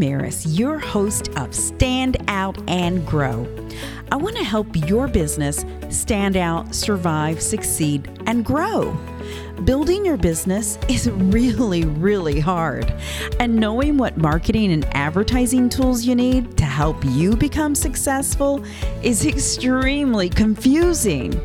Ramirez, 0.00 0.58
your 0.58 0.78
host 0.78 1.28
of 1.36 1.54
Stand 1.54 2.16
Out 2.26 2.56
and 2.70 3.06
Grow. 3.06 3.46
I 4.10 4.16
want 4.16 4.34
to 4.36 4.42
help 4.42 4.74
your 4.88 5.08
business 5.08 5.62
stand 5.90 6.38
out, 6.38 6.74
survive, 6.74 7.42
succeed, 7.42 8.08
and 8.24 8.42
grow. 8.42 8.98
Building 9.64 10.06
your 10.06 10.16
business 10.16 10.78
is 10.88 11.10
really, 11.10 11.84
really 11.84 12.40
hard. 12.40 12.94
And 13.38 13.56
knowing 13.56 13.98
what 13.98 14.16
marketing 14.16 14.72
and 14.72 14.86
advertising 14.96 15.68
tools 15.68 16.04
you 16.04 16.14
need 16.14 16.56
to 16.56 16.64
help 16.64 17.04
you 17.04 17.36
become 17.36 17.74
successful 17.74 18.64
is 19.02 19.26
extremely 19.26 20.30
confusing. 20.30 21.38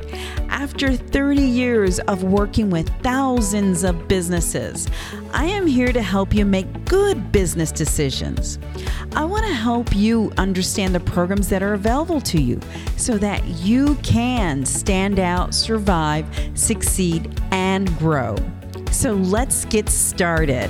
After 0.48 0.95
30 0.95 1.41
years 1.41 1.99
of 2.02 2.23
working 2.23 2.70
with 2.70 2.88
thousands 3.02 3.84
of 3.84 4.07
businesses, 4.07 4.88
I 5.34 5.45
am 5.45 5.67
here 5.67 5.91
to 5.91 6.02
help 6.02 6.34
you 6.34 6.45
make 6.45 6.86
good 6.86 7.34
business 7.34 7.73
decisions. 7.73 8.58
I 9.16 9.25
want 9.25 9.45
to 9.45 9.53
help 9.53 9.95
you 9.95 10.31
understand 10.38 10.95
the 10.95 11.00
programs 11.02 11.50
that 11.50 11.61
are 11.61 11.73
available 11.73 12.22
to 12.22 12.41
you 12.41 12.59
so 12.95 13.17
that 13.17 13.45
you 13.45 13.95
can 13.95 14.66
stand 14.66 15.20
out, 15.20 15.53
survive, 15.53 16.25
succeed, 16.53 17.41
and 17.52 17.88
grow. 17.97 18.05
So 18.91 19.14
let's 19.14 19.66
get 19.66 19.90
started. 19.90 20.70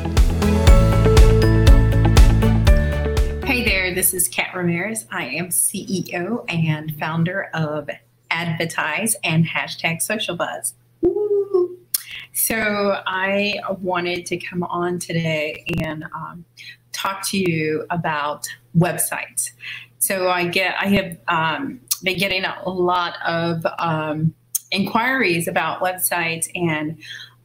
Hey 3.44 3.66
there, 3.66 3.94
this 3.94 4.14
is 4.14 4.30
Kat 4.30 4.56
Ramirez. 4.56 5.06
I 5.12 5.26
am 5.26 5.50
CEO 5.50 6.46
and 6.48 6.98
founder 6.98 7.50
of 7.54 7.90
Advertise 8.32 9.18
and 9.26 9.46
hashtag 9.46 10.02
Social 10.02 10.38
Buzz. 10.38 10.76
So 12.32 13.02
I 13.06 13.60
wanted 13.82 14.26
to 14.28 14.38
come 14.38 14.64
on 14.64 14.98
today 14.98 15.66
and 15.84 16.06
um, 16.16 16.46
talk 16.94 17.28
to 17.32 17.38
you 17.38 17.86
about 17.90 18.48
websites. 18.78 19.52
So 20.00 20.30
I 20.30 20.48
get 20.48 20.76
I 20.80 20.88
have 20.88 21.18
um, 21.28 21.82
been 22.02 22.18
getting 22.18 22.46
a 22.46 22.70
lot 22.70 23.16
of 23.26 23.66
um, 23.78 24.34
inquiries 24.76 25.48
about 25.48 25.82
websites 25.82 26.48
and 26.54 26.98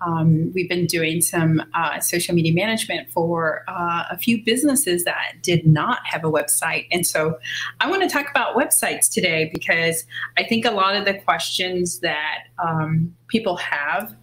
um, 0.03 0.51
we've 0.55 0.69
been 0.69 0.87
doing 0.87 1.21
some 1.21 1.63
uh, 1.75 2.01
social 2.01 2.35
media 2.35 2.55
management 2.55 3.11
for 3.11 3.65
uh, 3.69 4.05
a 4.11 4.17
few 4.17 4.43
businesses 4.43 5.05
that 5.05 5.35
did 5.43 5.67
not 5.67 5.99
have 6.05 6.25
a 6.25 6.31
website. 6.31 6.87
And 6.91 7.07
so 7.07 7.39
I 7.81 7.91
want 7.91 8.03
to 8.03 8.09
talk 8.09 8.31
about 8.31 8.57
websites 8.57 9.11
today 9.11 9.51
because 9.53 10.07
I 10.39 10.45
think 10.45 10.65
a 10.65 10.71
lot 10.71 10.97
of 10.97 11.05
the 11.05 11.15
questions 11.15 12.01
that 12.01 12.45
um, 12.59 13.15
people 13.29 13.57
have 13.57 14.17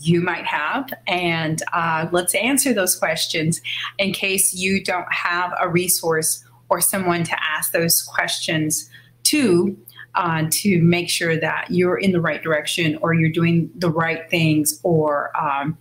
you 0.00 0.20
might 0.20 0.46
have. 0.46 0.92
And 1.06 1.62
uh, 1.72 2.08
let's 2.12 2.34
answer 2.34 2.72
those 2.72 2.96
questions 2.96 3.60
in 3.98 4.12
case 4.12 4.54
you 4.54 4.82
don't 4.82 5.12
have 5.12 5.52
a 5.60 5.68
resource 5.68 6.44
or 6.68 6.80
someone 6.80 7.24
to 7.24 7.36
ask 7.42 7.72
those 7.72 8.00
questions 8.02 8.88
to. 9.24 9.76
Uh, 10.14 10.44
to 10.50 10.82
make 10.82 11.08
sure 11.08 11.38
that 11.38 11.70
you're 11.70 11.96
in 11.96 12.12
the 12.12 12.20
right 12.20 12.42
direction 12.42 12.98
or 13.00 13.14
you're 13.14 13.30
doing 13.30 13.70
the 13.76 13.88
right 13.88 14.28
things 14.28 14.78
or 14.82 15.32
um, 15.40 15.78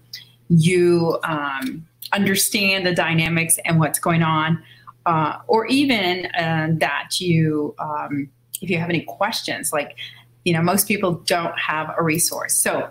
you 0.48 1.20
um, 1.26 1.86
understand 2.14 2.86
the 2.86 2.96
dynamics 2.96 3.60
and 3.66 3.78
what's 3.78 4.00
going 4.00 4.24
on, 4.24 4.64
uh, 5.06 5.38
or 5.48 5.66
even 5.66 6.28
uh, 6.28 6.70
that 6.72 7.20
you, 7.20 7.76
um, 7.80 8.30
if 8.62 8.70
you 8.70 8.78
have 8.78 8.90
any 8.90 9.02
questions, 9.02 9.74
like, 9.74 9.98
you 10.46 10.54
know, 10.54 10.62
most 10.62 10.88
people 10.88 11.16
don't 11.26 11.60
have 11.60 11.94
a 11.98 12.02
resource. 12.02 12.56
So, 12.56 12.90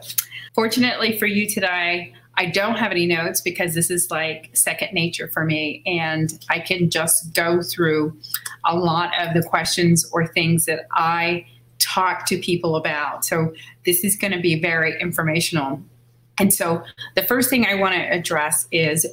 Fortunately 0.55 1.19
for 1.19 1.27
you 1.27 1.49
today, 1.49 2.13
I 2.41 2.47
don't 2.47 2.77
have 2.77 2.91
any 2.91 3.05
notes 3.05 3.43
because 3.43 3.75
this 3.75 3.91
is 3.91 4.11
like 4.11 4.49
second 4.55 4.95
nature 4.95 5.29
for 5.29 5.45
me. 5.45 5.83
And 5.85 6.43
I 6.49 6.59
can 6.59 6.89
just 6.89 7.35
go 7.35 7.61
through 7.61 8.19
a 8.65 8.75
lot 8.75 9.11
of 9.21 9.35
the 9.35 9.47
questions 9.47 10.09
or 10.11 10.27
things 10.27 10.65
that 10.65 10.87
I 10.93 11.45
talk 11.79 12.25
to 12.29 12.39
people 12.39 12.77
about. 12.77 13.27
So 13.27 13.53
this 13.85 14.05
is 14.05 14.17
going 14.17 14.33
to 14.33 14.41
be 14.41 14.59
very 14.59 14.99
informational. 15.03 15.83
And 16.39 16.51
so 16.51 16.83
the 17.15 17.23
first 17.23 17.51
thing 17.51 17.67
I 17.67 17.75
want 17.75 17.95
to 17.95 18.01
address 18.01 18.67
is 18.73 19.07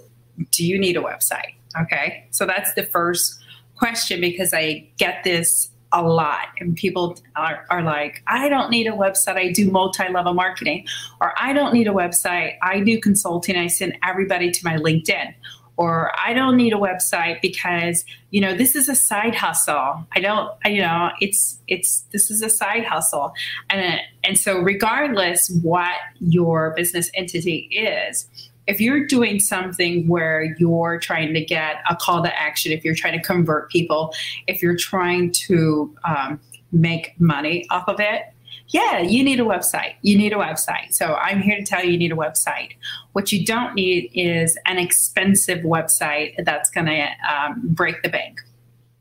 do 0.52 0.66
you 0.66 0.80
need 0.80 0.96
a 0.96 1.02
website? 1.02 1.54
Okay. 1.82 2.26
So 2.32 2.46
that's 2.46 2.76
the 2.76 2.84
first 2.84 3.44
question 3.76 4.22
because 4.22 4.54
I 4.54 4.88
get 4.98 5.26
this 5.26 5.70
a 5.92 6.02
lot. 6.02 6.48
And 6.60 6.76
people 6.76 7.18
are, 7.36 7.66
are 7.70 7.82
like 7.82 8.22
i 8.28 8.50
don't 8.50 8.70
need 8.70 8.88
a 8.88 8.92
website. 8.92 9.36
I 9.36 9.52
do 9.52 9.70
multi-level 9.72 10.34
marketing. 10.34 10.86
Or 11.22 11.34
i 11.40 11.54
don't 11.54 11.74
need 11.74 11.88
a 11.88 11.92
website. 11.92 12.58
I 12.62 12.80
do 12.82 13.00
consulting. 13.00 13.56
I 13.56 13.68
send 13.68 13.98
everybody 14.04 14.52
to 14.52 14.66
my 14.66 14.78
linkedin. 14.78 15.34
Or 15.78 16.12
i 16.20 16.34
don't 16.34 16.58
need 16.58 16.74
a 16.74 16.78
website 16.78 17.42
because 17.42 18.04
you 18.32 18.42
know 18.42 18.56
this 18.56 18.76
is 18.76 18.90
a 18.90 18.96
side 18.96 19.36
hustle. 19.36 20.06
I 20.14 20.20
don't 20.20 20.52
I, 20.66 20.70
you 20.70 20.82
know 20.82 21.12
it's 21.22 21.60
it's 21.68 22.02
this 22.12 22.30
is 22.30 22.42
a 22.42 22.50
side 22.50 22.86
hustle. 22.86 23.34
And 23.70 24.00
and 24.24 24.38
so 24.38 24.60
regardless 24.60 25.50
what 25.62 25.96
your 26.20 26.74
business 26.76 27.10
entity 27.14 27.70
is 27.72 28.28
if 28.68 28.82
you're 28.82 29.06
doing 29.06 29.40
something 29.40 30.08
where 30.08 30.56
you're 30.60 31.00
trying 31.00 31.34
to 31.34 31.44
get 31.44 31.78
a 31.90 31.96
call 31.96 32.22
to 32.24 32.40
action, 32.40 32.72
if 32.72 32.84
you're 32.84 32.96
trying 32.96 33.18
to 33.20 33.26
convert 33.26 33.72
people, 33.72 34.14
if 34.46 34.62
you're 34.62 34.76
trying 34.76 35.32
to 35.32 35.96
um, 36.06 36.40
make 36.72 37.20
money 37.20 37.66
off 37.70 37.88
of 37.88 38.00
it, 38.00 38.24
yeah, 38.70 39.00
you 39.00 39.24
need 39.24 39.40
a 39.40 39.44
website. 39.44 39.94
You 40.02 40.18
need 40.18 40.34
a 40.34 40.36
website. 40.36 40.94
So 40.94 41.16
I'm 41.16 41.42
here 41.42 41.58
to 41.58 41.64
tell 41.64 41.84
you 41.84 41.92
you 41.92 41.98
need 41.98 42.12
a 42.12 42.18
website. 42.18 42.74
What 43.14 43.32
you 43.32 43.46
don't 43.46 43.74
need 43.76 44.12
is 44.14 44.58
an 44.66 44.78
expensive 44.78 45.60
website 45.60 46.44
that's 46.44 46.70
going 46.70 46.88
to 46.88 47.08
um, 47.30 47.62
break 47.64 48.04
the 48.04 48.10
bank. 48.10 48.42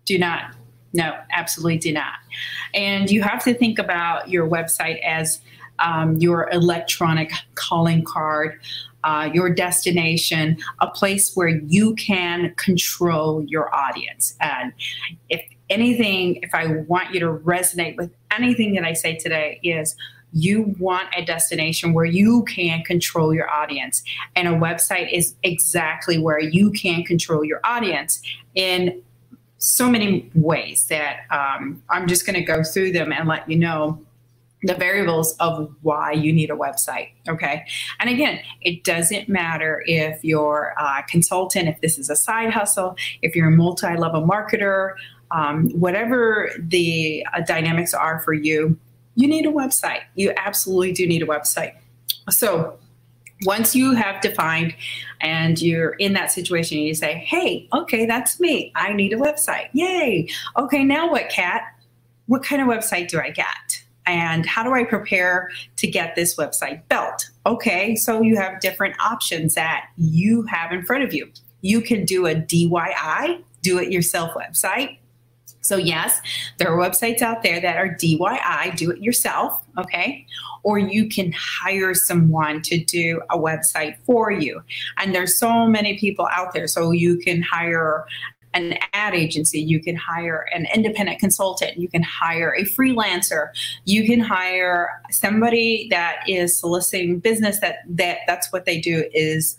Do 0.05 0.19
not. 0.19 0.55
No, 0.93 1.19
absolutely 1.33 1.79
do 1.79 1.93
not. 1.93 2.15
And 2.75 3.11
you 3.11 3.23
have 3.23 3.43
to 3.45 3.55
think 3.55 3.79
about 3.81 4.31
your 4.31 4.49
website 4.49 5.01
as 5.03 5.41
um, 5.79 6.17
your 6.17 6.49
electronic 6.51 7.31
calling 7.55 8.05
card, 8.05 8.61
uh, 9.05 9.31
your 9.33 9.49
destination, 9.53 10.59
a 10.81 10.89
place 10.89 11.35
where 11.35 11.49
you 11.49 11.95
can 11.95 12.55
control 12.57 13.45
your 13.45 13.75
audience. 13.75 14.37
And 14.41 14.73
if 15.29 15.43
anything, 15.71 16.41
if 16.43 16.55
I 16.55 16.67
want 16.89 17.15
you 17.15 17.21
to 17.21 17.27
resonate 17.27 17.97
with 17.97 18.11
anything 18.37 18.75
that 18.75 18.85
I 18.85 18.93
say 18.93 19.17
today, 19.17 19.61
is 19.63 19.97
you 20.33 20.75
want 20.79 21.09
a 21.17 21.25
destination 21.25 21.93
where 21.95 22.05
you 22.05 22.45
can 22.45 22.83
control 22.83 23.33
your 23.33 23.49
audience. 23.49 24.03
And 24.35 24.49
a 24.49 24.53
website 24.53 25.13
is 25.13 25.35
exactly 25.43 26.19
where 26.19 26.41
you 26.41 26.73
can 26.73 27.05
control 27.05 27.45
your 27.45 27.61
audience 27.65 28.21
in 28.55 29.03
so 29.59 29.89
many 29.89 30.31
ways 30.35 30.87
that 30.89 31.21
um, 31.31 31.83
I'm 31.89 32.07
just 32.07 32.27
going 32.27 32.35
to 32.35 32.43
go 32.43 32.63
through 32.63 32.93
them 32.93 33.13
and 33.13 33.27
let 33.27 33.49
you 33.49 33.57
know 33.57 33.99
the 34.63 34.75
variables 34.75 35.35
of 35.35 35.75
why 35.83 36.13
you 36.13 36.33
need 36.33 36.51
a 36.51 36.55
website. 36.55 37.11
Okay. 37.29 37.65
And 38.01 38.09
again, 38.09 38.41
it 38.63 38.85
doesn't 38.85 39.29
matter 39.29 39.83
if 39.87 40.25
you're 40.25 40.75
a 40.79 41.03
consultant, 41.09 41.69
if 41.69 41.81
this 41.81 41.99
is 41.99 42.11
a 42.11 42.17
side 42.17 42.51
hustle, 42.51 42.97
if 43.23 43.37
you're 43.37 43.49
a 43.49 43.53
multi 43.53 43.95
level 43.97 44.23
marketer, 44.23 44.95
um, 45.31 45.71
whatever 45.71 46.51
the 46.59 47.27
uh, 47.35 47.41
dynamics 47.43 47.93
are 47.93 48.21
for 48.21 48.33
you, 48.33 48.79
you 49.15 49.29
need 49.29 49.47
a 49.47 49.53
website. 49.53 50.01
You 50.15 50.33
absolutely 50.37 50.93
do 50.93 51.07
need 51.07 51.23
a 51.23 51.27
website. 51.27 51.75
So, 52.31 52.79
once 53.45 53.77
you 53.77 53.93
have 53.93 54.23
defined 54.23 54.75
and 55.21 55.61
you're 55.61 55.91
in 55.91 56.15
that 56.15 56.33
situation, 56.33 56.79
you 56.79 56.95
say, 56.95 57.25
Hey, 57.27 57.69
okay, 57.75 58.07
that's 58.07 58.41
me. 58.41 58.73
I 58.75 58.95
need 58.95 59.13
a 59.13 59.17
website. 59.17 59.69
Yay. 59.75 60.29
Okay, 60.57 60.85
now 60.85 61.11
what, 61.11 61.29
Kat? 61.29 61.63
What 62.27 62.43
kind 62.43 62.63
of 62.63 62.69
website 62.69 63.09
do 63.09 63.21
I 63.21 63.31
get? 63.31 63.85
And 64.07 64.47
how 64.47 64.63
do 64.63 64.73
I 64.73 64.85
prepare 64.85 65.51
to 65.77 65.87
get 65.87 66.15
this 66.15 66.37
website 66.37 66.83
built? 66.89 67.31
Okay, 67.45 67.97
so 67.97 68.23
you 68.23 68.37
have 68.37 68.61
different 68.61 68.95
options 69.01 69.55
that 69.55 69.87
you 69.97 70.43
have 70.45 70.73
in 70.73 70.85
front 70.85 71.05
of 71.05 71.13
you. 71.13 71.31
You 71.63 71.81
can 71.81 72.05
do 72.05 72.27
a 72.27 72.35
DIY, 72.35 73.43
do 73.63 73.79
it 73.79 73.91
yourself 73.91 74.33
website. 74.35 74.99
So, 75.67 75.77
yes, 75.77 76.21
there 76.59 76.73
are 76.73 76.79
websites 76.79 77.23
out 77.23 77.43
there 77.43 77.61
that 77.61 77.77
are 77.77 77.89
DIY, 77.89 78.77
do 78.77 78.93
it 78.93 79.01
yourself, 79.01 79.65
okay? 79.77 80.25
Or 80.63 80.79
you 80.79 81.09
can 81.09 81.33
hire 81.33 81.93
someone 81.93 82.63
to 82.63 82.85
do 82.85 83.21
a 83.31 83.39
website 83.39 83.97
for 84.07 84.31
you. 84.31 84.63
And 84.99 85.13
there's 85.13 85.37
so 85.39 85.67
many 85.67 85.99
people 85.99 86.29
out 86.31 86.55
there. 86.55 86.69
So, 86.69 86.93
you 86.93 87.19
can 87.19 87.43
hire 87.43 88.07
an 88.57 88.79
ad 88.95 89.15
agency, 89.15 89.61
you 89.61 89.81
can 89.81 89.95
hire 89.95 90.47
an 90.55 90.67
independent 90.75 91.21
consultant, 91.21 91.77
you 91.77 91.89
can 91.89 92.03
hire 92.03 92.55
a 92.57 92.65
freelancer, 92.65 93.49
you 93.85 94.07
can 94.07 94.19
hire 94.19 95.03
somebody 95.11 95.89
that 95.91 96.21
is 96.27 96.59
soliciting 96.59 97.19
business 97.19 97.61
that, 97.61 97.81
that 97.87 98.21
that's 98.27 98.51
what 98.53 98.65
they 98.65 98.81
do 98.81 99.05
is 99.13 99.59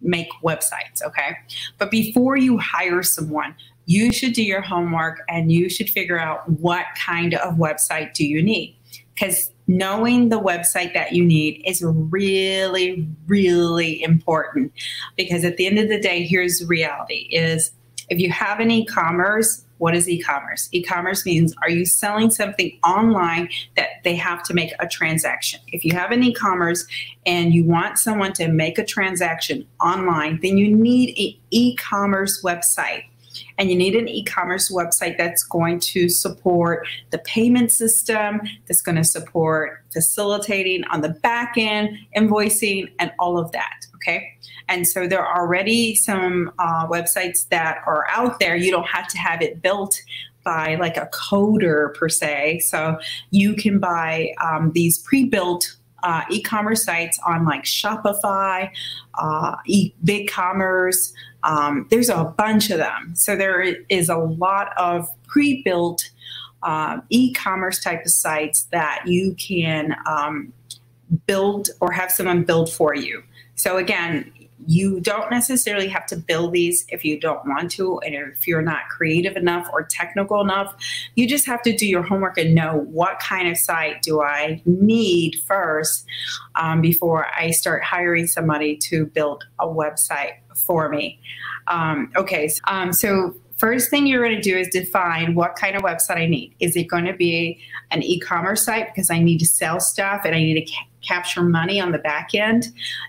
make 0.00 0.28
websites, 0.42 1.00
okay? 1.06 1.36
But 1.78 1.92
before 1.92 2.36
you 2.36 2.58
hire 2.58 3.04
someone, 3.04 3.54
you 3.86 4.12
should 4.12 4.32
do 4.32 4.42
your 4.42 4.60
homework 4.60 5.22
and 5.28 5.52
you 5.52 5.68
should 5.68 5.88
figure 5.88 6.18
out 6.18 6.48
what 6.48 6.86
kind 6.96 7.34
of 7.34 7.54
website 7.54 8.12
do 8.14 8.26
you 8.26 8.42
need 8.42 8.76
because 9.14 9.50
knowing 9.66 10.28
the 10.28 10.40
website 10.40 10.94
that 10.94 11.12
you 11.12 11.24
need 11.24 11.62
is 11.66 11.82
really 11.84 13.08
really 13.26 14.02
important 14.02 14.72
because 15.16 15.44
at 15.44 15.56
the 15.56 15.66
end 15.66 15.78
of 15.78 15.88
the 15.88 16.00
day 16.00 16.24
here's 16.24 16.60
the 16.60 16.66
reality 16.66 17.28
is 17.30 17.72
If 18.12 18.18
you 18.18 18.30
have 18.30 18.60
an 18.60 18.70
e 18.70 18.84
commerce, 18.84 19.64
what 19.78 19.96
is 19.96 20.06
e-commerce? 20.06 20.68
E-commerce 20.72 21.24
means 21.24 21.54
are 21.62 21.70
you 21.70 21.86
selling 21.86 22.30
something 22.30 22.78
online 22.84 23.48
that 23.76 23.88
they 24.04 24.14
have 24.14 24.42
to 24.44 24.54
make 24.54 24.70
a 24.78 24.86
transaction? 24.86 25.60
If 25.68 25.82
you 25.82 25.94
have 25.94 26.12
an 26.12 26.22
e-commerce 26.22 26.86
and 27.24 27.54
you 27.54 27.64
want 27.64 27.98
someone 27.98 28.34
to 28.34 28.48
make 28.48 28.76
a 28.76 28.84
transaction 28.84 29.66
online, 29.80 30.40
then 30.42 30.58
you 30.58 30.76
need 30.76 31.18
an 31.18 31.40
e-commerce 31.50 32.42
website 32.42 33.04
and 33.58 33.70
you 33.70 33.76
need 33.76 33.94
an 33.94 34.08
e-commerce 34.08 34.70
website 34.70 35.16
that's 35.18 35.44
going 35.44 35.78
to 35.78 36.08
support 36.08 36.86
the 37.10 37.18
payment 37.18 37.70
system 37.70 38.40
that's 38.66 38.82
going 38.82 38.96
to 38.96 39.04
support 39.04 39.82
facilitating 39.92 40.84
on 40.84 41.00
the 41.00 41.10
back 41.10 41.54
end 41.56 41.96
invoicing 42.16 42.90
and 42.98 43.12
all 43.18 43.38
of 43.38 43.50
that 43.52 43.86
okay 43.94 44.32
and 44.68 44.86
so 44.86 45.06
there 45.06 45.24
are 45.24 45.42
already 45.42 45.94
some 45.94 46.52
uh, 46.58 46.86
websites 46.86 47.48
that 47.48 47.82
are 47.86 48.06
out 48.08 48.40
there. 48.40 48.56
You 48.56 48.70
don't 48.70 48.86
have 48.86 49.08
to 49.08 49.18
have 49.18 49.42
it 49.42 49.60
built 49.60 50.00
by 50.44 50.76
like 50.76 50.96
a 50.96 51.08
coder 51.12 51.94
per 51.94 52.08
se. 52.08 52.60
So 52.60 52.98
you 53.30 53.54
can 53.54 53.78
buy 53.78 54.32
um, 54.42 54.72
these 54.72 54.98
pre-built 54.98 55.76
uh, 56.02 56.22
e-commerce 56.30 56.84
sites 56.84 57.18
on 57.26 57.44
like 57.44 57.64
Shopify, 57.64 58.70
uh, 59.14 59.56
e- 59.66 59.92
BigCommerce. 60.04 61.12
Um, 61.42 61.86
there's 61.90 62.08
a 62.08 62.24
bunch 62.24 62.70
of 62.70 62.78
them. 62.78 63.14
So 63.14 63.36
there 63.36 63.62
is 63.88 64.08
a 64.08 64.16
lot 64.18 64.76
of 64.76 65.08
pre-built 65.26 66.08
uh, 66.62 67.00
e-commerce 67.10 67.82
type 67.82 68.04
of 68.04 68.10
sites 68.10 68.64
that 68.70 69.02
you 69.06 69.34
can 69.34 69.96
um, 70.06 70.52
build 71.26 71.70
or 71.80 71.90
have 71.92 72.10
someone 72.10 72.44
build 72.44 72.70
for 72.70 72.94
you. 72.94 73.22
So 73.56 73.76
again, 73.76 74.32
you 74.66 75.00
don't 75.00 75.30
necessarily 75.30 75.88
have 75.88 76.06
to 76.06 76.16
build 76.16 76.52
these 76.52 76.84
if 76.88 77.04
you 77.04 77.18
don't 77.18 77.44
want 77.46 77.70
to 77.70 77.98
and 78.00 78.14
if 78.14 78.46
you're 78.46 78.62
not 78.62 78.88
creative 78.88 79.36
enough 79.36 79.68
or 79.72 79.82
technical 79.82 80.40
enough 80.40 80.74
you 81.14 81.26
just 81.26 81.46
have 81.46 81.62
to 81.62 81.76
do 81.76 81.86
your 81.86 82.02
homework 82.02 82.38
and 82.38 82.54
know 82.54 82.84
what 82.90 83.18
kind 83.18 83.48
of 83.48 83.56
site 83.56 84.02
do 84.02 84.22
i 84.22 84.60
need 84.64 85.36
first 85.46 86.06
um, 86.56 86.80
before 86.80 87.26
i 87.34 87.50
start 87.50 87.82
hiring 87.82 88.26
somebody 88.26 88.76
to 88.76 89.06
build 89.06 89.44
a 89.60 89.66
website 89.66 90.34
for 90.54 90.88
me 90.88 91.18
um, 91.68 92.10
okay 92.16 92.50
um, 92.68 92.92
so 92.92 93.34
first 93.62 93.90
thing 93.90 94.08
you're 94.08 94.24
going 94.24 94.34
to 94.34 94.42
do 94.42 94.56
is 94.58 94.68
define 94.68 95.36
what 95.36 95.54
kind 95.54 95.76
of 95.76 95.82
website 95.82 96.16
I 96.16 96.26
need. 96.26 96.52
Is 96.58 96.74
it 96.74 96.88
going 96.88 97.04
to 97.04 97.12
be 97.12 97.60
an 97.92 98.02
e 98.02 98.18
commerce 98.18 98.64
site 98.64 98.88
because 98.88 99.08
I 99.08 99.20
need 99.20 99.38
to 99.38 99.46
sell 99.46 99.78
stuff 99.78 100.22
and 100.24 100.34
I 100.34 100.40
need 100.40 100.66
to 100.66 100.72
capture 101.02 101.42
money 101.42 101.80
on 101.80 101.92
the 101.92 101.98
back 101.98 102.34
end? 102.34 102.68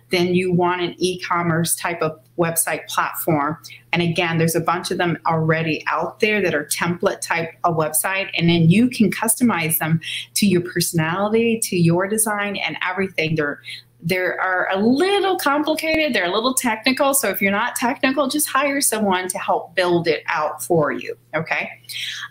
Then 0.09 0.33
you 0.33 0.51
want 0.51 0.81
an 0.81 0.95
e 0.97 1.19
commerce 1.19 1.75
type 1.75 2.01
of 2.01 2.19
website 2.37 2.87
platform. 2.87 3.57
And 3.91 4.01
again, 4.01 4.37
there's 4.37 4.55
a 4.55 4.59
bunch 4.59 4.91
of 4.91 4.97
them 4.97 5.17
already 5.27 5.83
out 5.87 6.19
there 6.19 6.41
that 6.41 6.53
are 6.53 6.65
template 6.65 7.21
type 7.21 7.51
of 7.63 7.75
website. 7.75 8.29
And 8.35 8.49
then 8.49 8.69
you 8.69 8.89
can 8.89 9.11
customize 9.11 9.77
them 9.77 10.01
to 10.35 10.47
your 10.47 10.61
personality, 10.61 11.59
to 11.63 11.77
your 11.77 12.07
design, 12.07 12.55
and 12.57 12.77
everything. 12.83 13.35
They're 13.35 13.61
they 14.05 14.17
are 14.17 14.67
a 14.69 14.79
little 14.79 15.37
complicated, 15.37 16.13
they're 16.13 16.25
a 16.25 16.33
little 16.33 16.53
technical. 16.53 17.13
So 17.13 17.29
if 17.29 17.41
you're 17.41 17.51
not 17.51 17.75
technical, 17.75 18.27
just 18.27 18.49
hire 18.49 18.81
someone 18.81 19.29
to 19.29 19.37
help 19.37 19.75
build 19.75 20.07
it 20.07 20.23
out 20.27 20.61
for 20.61 20.91
you. 20.91 21.17
Okay. 21.33 21.69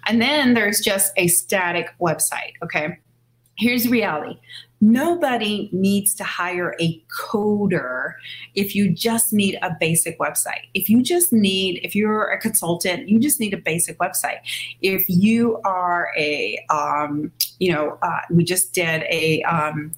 And 0.06 0.20
then 0.20 0.52
there's 0.52 0.80
just 0.80 1.12
a 1.16 1.28
static 1.28 1.88
website. 1.98 2.52
Okay. 2.62 2.98
Here's 3.56 3.88
reality 3.88 4.38
nobody 4.82 5.70
needs 5.72 6.12
to 6.16 6.24
hire 6.24 6.74
a 6.80 7.00
coder 7.08 8.14
if 8.54 8.74
you 8.74 8.90
just 8.90 9.32
need 9.32 9.56
a 9.62 9.74
basic 9.78 10.18
website. 10.18 10.66
If 10.74 10.90
you 10.90 11.02
just 11.02 11.32
need, 11.32 11.80
if 11.84 11.94
you're 11.94 12.30
a 12.30 12.38
consultant, 12.38 13.08
you 13.08 13.20
just 13.20 13.38
need 13.38 13.54
a 13.54 13.58
basic 13.58 13.96
website. 13.98 14.40
If 14.82 15.08
you 15.08 15.60
are 15.64 16.12
a, 16.18 16.58
um, 16.68 17.30
you 17.60 17.72
know, 17.72 17.96
uh, 18.02 18.20
we 18.28 18.42
just 18.42 18.74
did 18.74 19.04
a, 19.08 19.42
um, 19.44 19.92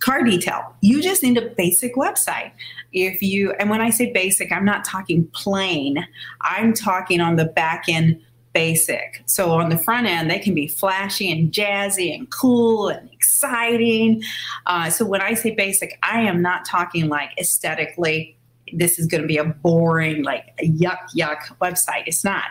car 0.00 0.22
detail. 0.22 0.74
You 0.82 1.00
just 1.00 1.22
need 1.22 1.38
a 1.38 1.48
basic 1.56 1.94
website. 1.94 2.50
If 2.92 3.22
you, 3.22 3.52
and 3.52 3.70
when 3.70 3.80
I 3.80 3.90
say 3.90 4.12
basic, 4.12 4.52
I'm 4.52 4.64
not 4.64 4.84
talking 4.84 5.26
plain, 5.28 6.06
I'm 6.42 6.74
talking 6.74 7.20
on 7.20 7.36
the 7.36 7.46
back 7.46 7.84
end 7.88 8.20
basic. 8.56 9.22
So 9.26 9.50
on 9.50 9.68
the 9.68 9.76
front 9.76 10.06
end, 10.06 10.30
they 10.30 10.38
can 10.38 10.54
be 10.54 10.66
flashy 10.66 11.30
and 11.30 11.52
jazzy 11.52 12.14
and 12.14 12.30
cool 12.30 12.88
and 12.88 13.12
exciting. 13.12 14.22
Uh, 14.64 14.88
so 14.88 15.04
when 15.04 15.20
I 15.20 15.34
say 15.34 15.54
basic, 15.54 15.98
I 16.02 16.22
am 16.22 16.40
not 16.40 16.64
talking 16.64 17.10
like 17.10 17.32
aesthetically. 17.38 18.34
This 18.72 18.98
is 18.98 19.08
going 19.08 19.20
to 19.20 19.28
be 19.28 19.36
a 19.36 19.44
boring, 19.44 20.24
like 20.24 20.56
yuck, 20.62 21.00
yuck 21.14 21.40
website. 21.60 22.04
It's 22.06 22.24
not. 22.24 22.44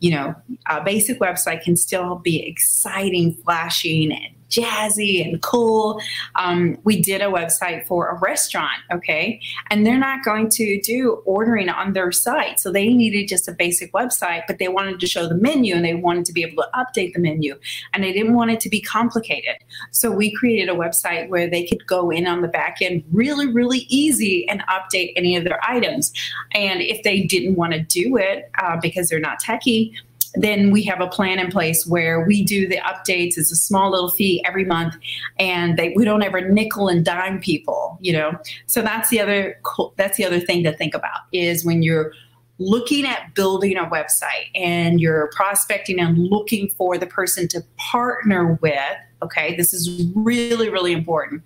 You 0.00 0.12
know, 0.12 0.34
a 0.68 0.82
basic 0.82 1.20
website 1.20 1.62
can 1.62 1.76
still 1.76 2.16
be 2.16 2.46
exciting, 2.46 3.34
flashing, 3.34 4.12
and 4.12 4.34
jazzy 4.50 5.24
and 5.24 5.40
cool. 5.40 6.00
Um, 6.34 6.76
we 6.84 7.00
did 7.00 7.22
a 7.22 7.26
website 7.26 7.86
for 7.86 8.08
a 8.08 8.18
restaurant, 8.18 8.80
okay, 8.92 9.40
and 9.70 9.86
they're 9.86 9.98
not 9.98 10.24
going 10.24 10.48
to 10.50 10.80
do 10.82 11.22
ordering 11.24 11.68
on 11.68 11.92
their 11.92 12.12
site. 12.12 12.60
So 12.60 12.72
they 12.72 12.92
needed 12.92 13.28
just 13.28 13.48
a 13.48 13.52
basic 13.52 13.92
website, 13.92 14.42
but 14.46 14.58
they 14.58 14.68
wanted 14.68 15.00
to 15.00 15.06
show 15.06 15.28
the 15.28 15.36
menu 15.36 15.74
and 15.74 15.84
they 15.84 15.94
wanted 15.94 16.24
to 16.26 16.32
be 16.32 16.42
able 16.42 16.62
to 16.62 16.68
update 16.74 17.14
the 17.14 17.20
menu 17.20 17.58
and 17.94 18.02
they 18.02 18.12
didn't 18.12 18.34
want 18.34 18.50
it 18.50 18.60
to 18.60 18.68
be 18.68 18.80
complicated. 18.80 19.56
So 19.92 20.10
we 20.10 20.32
created 20.32 20.68
a 20.68 20.74
website 20.74 21.28
where 21.28 21.48
they 21.48 21.64
could 21.64 21.86
go 21.86 22.10
in 22.10 22.26
on 22.26 22.42
the 22.42 22.48
back 22.48 22.78
end 22.82 23.04
really, 23.12 23.46
really 23.46 23.86
easy 23.88 24.48
and 24.48 24.62
update 24.62 25.12
any 25.14 25.36
of 25.36 25.44
their 25.44 25.60
items. 25.62 26.12
And 26.52 26.80
if 26.80 27.02
they 27.04 27.22
didn't 27.22 27.54
want 27.54 27.72
to 27.72 27.80
do 27.80 28.16
it 28.16 28.50
uh, 28.58 28.78
because 28.82 29.08
they're 29.08 29.20
not 29.20 29.40
techie, 29.40 29.89
then 30.34 30.70
we 30.70 30.82
have 30.84 31.00
a 31.00 31.06
plan 31.06 31.38
in 31.38 31.50
place 31.50 31.86
where 31.86 32.20
we 32.24 32.44
do 32.44 32.68
the 32.68 32.78
updates. 32.78 33.36
It's 33.36 33.50
a 33.50 33.56
small 33.56 33.90
little 33.90 34.10
fee 34.10 34.44
every 34.46 34.64
month, 34.64 34.96
and 35.38 35.76
they, 35.76 35.92
we 35.96 36.04
don't 36.04 36.22
ever 36.22 36.40
nickel 36.40 36.88
and 36.88 37.04
dime 37.04 37.40
people. 37.40 37.98
You 38.00 38.12
know, 38.12 38.38
so 38.66 38.82
that's 38.82 39.08
the 39.10 39.20
other 39.20 39.60
that's 39.96 40.16
the 40.16 40.24
other 40.24 40.40
thing 40.40 40.62
to 40.64 40.72
think 40.72 40.94
about 40.94 41.20
is 41.32 41.64
when 41.64 41.82
you're 41.82 42.12
looking 42.58 43.06
at 43.06 43.34
building 43.34 43.76
a 43.78 43.84
website 43.86 44.50
and 44.54 45.00
you're 45.00 45.30
prospecting 45.34 45.98
and 45.98 46.18
looking 46.18 46.68
for 46.68 46.98
the 46.98 47.06
person 47.06 47.48
to 47.48 47.64
partner 47.76 48.58
with. 48.60 48.78
Okay, 49.22 49.56
this 49.56 49.72
is 49.72 50.06
really 50.14 50.68
really 50.68 50.92
important. 50.92 51.42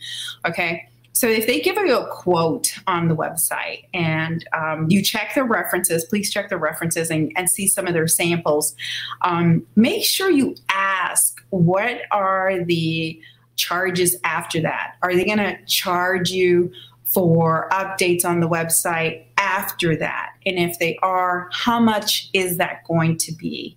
Okay 0.46 0.88
so 1.14 1.28
if 1.28 1.46
they 1.46 1.60
give 1.60 1.76
you 1.76 1.96
a 1.96 2.06
quote 2.08 2.76
on 2.88 3.06
the 3.06 3.14
website 3.14 3.84
and 3.94 4.44
um, 4.52 4.88
you 4.90 5.00
check 5.00 5.32
their 5.36 5.44
references, 5.44 6.04
please 6.04 6.30
check 6.32 6.48
their 6.48 6.58
references 6.58 7.08
and, 7.08 7.32
and 7.36 7.48
see 7.48 7.68
some 7.68 7.86
of 7.86 7.94
their 7.94 8.08
samples. 8.08 8.74
Um, 9.22 9.64
make 9.76 10.04
sure 10.04 10.28
you 10.28 10.56
ask 10.68 11.40
what 11.50 12.00
are 12.10 12.64
the 12.64 13.20
charges 13.54 14.16
after 14.24 14.60
that? 14.62 14.96
Are 15.02 15.14
they 15.14 15.24
going 15.24 15.38
to 15.38 15.56
charge 15.66 16.32
you 16.32 16.72
for 17.04 17.68
updates 17.70 18.24
on 18.24 18.40
the 18.40 18.48
website 18.48 19.24
after 19.36 19.96
that? 19.96 20.32
And 20.46 20.58
if 20.58 20.78
they 20.78 20.96
are, 21.02 21.48
how 21.52 21.80
much 21.80 22.28
is 22.32 22.56
that 22.56 22.84
going 22.86 23.16
to 23.18 23.32
be? 23.32 23.76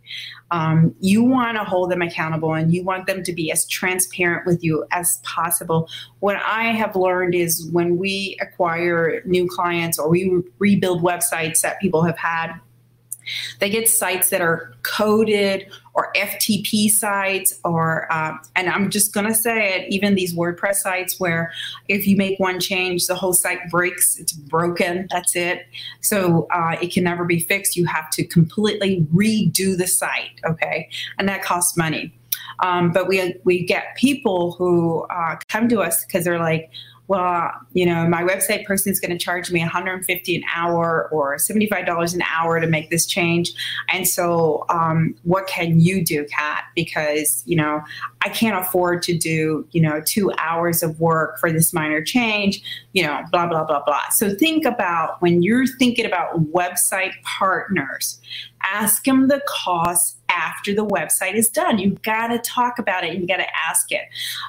Um, 0.52 0.96
you 1.00 1.24
want 1.24 1.58
to 1.58 1.64
hold 1.64 1.92
them 1.92 2.02
accountable 2.02 2.54
and 2.54 2.74
you 2.74 2.84
want 2.84 3.06
them 3.06 3.24
to 3.24 3.34
be 3.34 3.52
as 3.52 3.68
transparent 3.68 4.46
with 4.46 4.64
you 4.64 4.86
as 4.92 5.20
possible. 5.24 5.90
What 6.20 6.38
I 6.38 6.72
have 6.72 6.96
learned 6.96 7.36
is 7.36 7.70
when 7.72 7.98
we 7.98 8.38
acquire 8.40 9.22
new 9.26 9.48
clients 9.50 10.00
or 10.00 10.10
we 10.10 10.42
rebuild 10.60 11.02
websites 11.02 11.62
that 11.62 11.82
people 11.82 12.04
have 12.04 12.18
had 12.18 12.54
they 13.60 13.70
get 13.70 13.90
sites 13.90 14.30
that 14.30 14.42
are 14.42 14.74
coded 14.84 15.72
or 15.94 16.12
FTP 16.16 16.90
sites, 16.92 17.60
or, 17.66 18.12
um, 18.14 18.40
and 18.56 18.70
I'm 18.70 18.90
just 18.90 19.14
going 19.14 19.26
to 19.26 19.34
say 19.34 19.76
it, 19.76 19.90
even 19.90 20.14
these 20.14 20.36
WordPress 20.36 20.76
sites 20.76 21.20
where 21.20 21.52
if 21.88 22.06
you 22.06 22.16
make 22.16 22.40
one 22.40 22.60
change, 22.60 23.08
the 23.08 23.16
whole 23.16 23.34
site 23.34 23.60
breaks, 23.72 24.18
it's 24.18 24.32
broken, 24.32 25.08
that's 25.10 25.36
it. 25.36 25.66
So 26.02 26.48
uh, 26.52 26.76
it 26.82 26.94
can 26.94 27.04
never 27.04 27.26
be 27.26 27.40
fixed. 27.40 27.76
You 27.76 27.86
have 27.86 28.12
to 28.12 28.26
completely 28.26 29.08
redo 29.14 29.76
the 29.76 29.88
site, 29.88 30.40
okay? 30.46 30.88
And 31.18 31.28
that 31.30 31.42
costs 31.42 31.76
money. 31.76 32.14
Um, 32.60 32.92
but 32.92 33.08
we, 33.08 33.36
we 33.44 33.64
get 33.66 33.96
people 33.96 34.54
who 34.54 35.02
uh, 35.10 35.38
come 35.50 35.68
to 35.70 35.82
us 35.82 36.06
because 36.06 36.26
they're 36.26 36.40
like, 36.40 36.70
well, 37.08 37.52
you 37.74 37.86
know, 37.86 38.08
my 38.08 38.22
website 38.22 38.66
person 38.66 38.92
is 38.92 39.00
going 39.00 39.12
to 39.12 39.18
charge 39.18 39.50
me 39.50 39.62
150 39.62 40.36
an 40.36 40.44
hour 40.54 41.08
or 41.12 41.38
$75 41.38 42.14
an 42.14 42.22
hour 42.24 42.60
to 42.60 42.68
make 42.68 42.90
this 42.90 43.06
change. 43.06 43.54
And 43.90 44.08
so, 44.08 44.66
um, 44.70 45.16
what 45.24 45.48
can 45.48 45.80
you 45.80 46.04
do, 46.04 46.26
Kat? 46.26 46.66
Because, 46.76 47.44
you 47.46 47.56
know, 47.56 47.82
I 48.22 48.30
can't 48.30 48.60
afford 48.60 49.04
to 49.04 49.18
do, 49.18 49.66
you 49.72 49.82
know, 49.82 50.02
two 50.06 50.32
hours 50.38 50.84
of 50.84 51.00
work 51.00 51.40
for 51.40 51.52
this 51.52 51.74
minor 51.74 52.02
change, 52.02 52.62
you 52.92 53.04
know, 53.04 53.22
blah, 53.32 53.48
blah, 53.48 53.64
blah, 53.64 53.84
blah. 53.86 54.10
So, 54.12 54.36
think 54.36 54.66
about 54.66 55.22
when 55.22 55.42
you're 55.42 55.68
thinking 55.68 56.06
about 56.06 56.52
website 56.52 57.14
partners, 57.24 58.20
ask 58.64 59.06
them 59.06 59.30
the 59.30 59.42
cost 59.48 60.17
after 60.30 60.74
the 60.74 60.86
website 60.86 61.36
is 61.36 61.50
done. 61.50 61.78
You've 61.78 62.02
got 62.02 62.28
to 62.28 62.40
talk 62.40 62.80
about 62.80 63.04
it 63.04 63.12
and 63.12 63.22
you 63.22 63.28
got 63.28 63.38
to 63.38 63.56
ask 63.56 63.92
it 63.92 64.04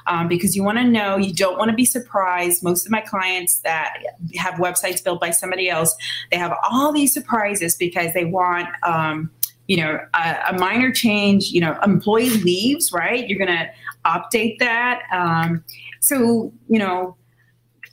um, 0.07 0.27
because 0.27 0.55
you 0.55 0.63
want 0.63 0.77
to 0.77 0.83
know, 0.83 1.17
you 1.17 1.33
don't 1.33 1.57
want 1.57 1.69
to 1.69 1.75
be 1.75 1.85
surprised. 1.85 2.63
Most 2.63 2.85
of 2.85 2.91
my 2.91 3.01
clients 3.01 3.59
that 3.59 3.97
have 4.35 4.55
websites 4.55 5.03
built 5.03 5.21
by 5.21 5.31
somebody 5.31 5.69
else, 5.69 5.95
they 6.31 6.37
have 6.37 6.53
all 6.69 6.91
these 6.91 7.13
surprises 7.13 7.75
because 7.75 8.13
they 8.13 8.25
want, 8.25 8.67
um, 8.83 9.29
you 9.67 9.77
know, 9.77 9.99
a, 10.13 10.35
a 10.49 10.57
minor 10.57 10.91
change, 10.91 11.49
you 11.51 11.61
know, 11.61 11.77
employee 11.83 12.29
leaves, 12.29 12.91
right? 12.91 13.29
You're 13.29 13.37
going 13.37 13.57
to 13.57 13.69
update 14.05 14.59
that. 14.59 15.03
Um, 15.13 15.63
so, 16.01 16.51
you 16.67 16.79
know, 16.79 17.15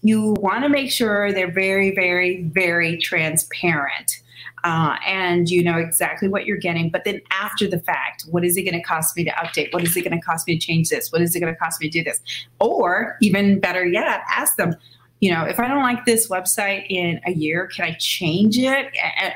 you 0.03 0.35
want 0.39 0.63
to 0.63 0.69
make 0.69 0.91
sure 0.91 1.33
they're 1.33 1.51
very, 1.51 1.95
very, 1.95 2.45
very 2.45 2.97
transparent. 2.99 4.23
Uh, 4.65 4.97
and 5.07 5.49
you 5.49 5.63
know 5.63 5.79
exactly 5.79 6.29
what 6.29 6.45
you're 6.45 6.57
getting. 6.57 6.91
But 6.91 7.05
then 7.05 7.21
after 7.31 7.69
the 7.69 7.79
fact, 7.79 8.25
what 8.31 8.45
is 8.45 8.57
it 8.57 8.63
going 8.63 8.75
to 8.75 8.83
cost 8.83 9.17
me 9.17 9.23
to 9.25 9.31
update? 9.31 9.73
What 9.73 9.85
is 9.85 9.97
it 9.97 10.03
going 10.03 10.19
to 10.19 10.25
cost 10.25 10.47
me 10.49 10.59
to 10.59 10.67
change 10.67 10.89
this? 10.89 11.13
What 11.13 11.23
is 11.23 11.37
it 11.37 11.41
going 11.41 11.53
to 11.53 11.59
cost 11.59 11.81
me 11.81 11.89
to 11.89 11.99
do 11.99 12.03
this? 12.03 12.21
Or 12.59 13.17
even 13.21 13.61
better 13.61 13.87
yet, 13.87 14.23
ask 14.29 14.57
them, 14.57 14.75
you 15.21 15.33
know, 15.33 15.45
if 15.45 15.61
I 15.61 15.69
don't 15.69 15.83
like 15.83 16.05
this 16.05 16.29
website 16.29 16.87
in 16.91 17.21
a 17.27 17.33
year, 17.33 17.69
can 17.75 17.85
I 17.85 17.97
change 17.99 18.59
it? 18.59 18.93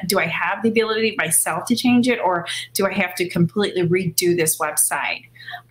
Do 0.07 0.19
I 0.19 0.27
have 0.27 0.63
the 0.63 0.69
ability 0.69 1.15
myself 1.17 1.65
to 1.67 1.77
change 1.77 2.09
it, 2.09 2.19
or 2.19 2.47
do 2.75 2.87
I 2.87 2.93
have 2.93 3.15
to 3.17 3.29
completely 3.29 3.83
redo 3.89 4.37
this 4.37 4.59
website? 4.59 5.25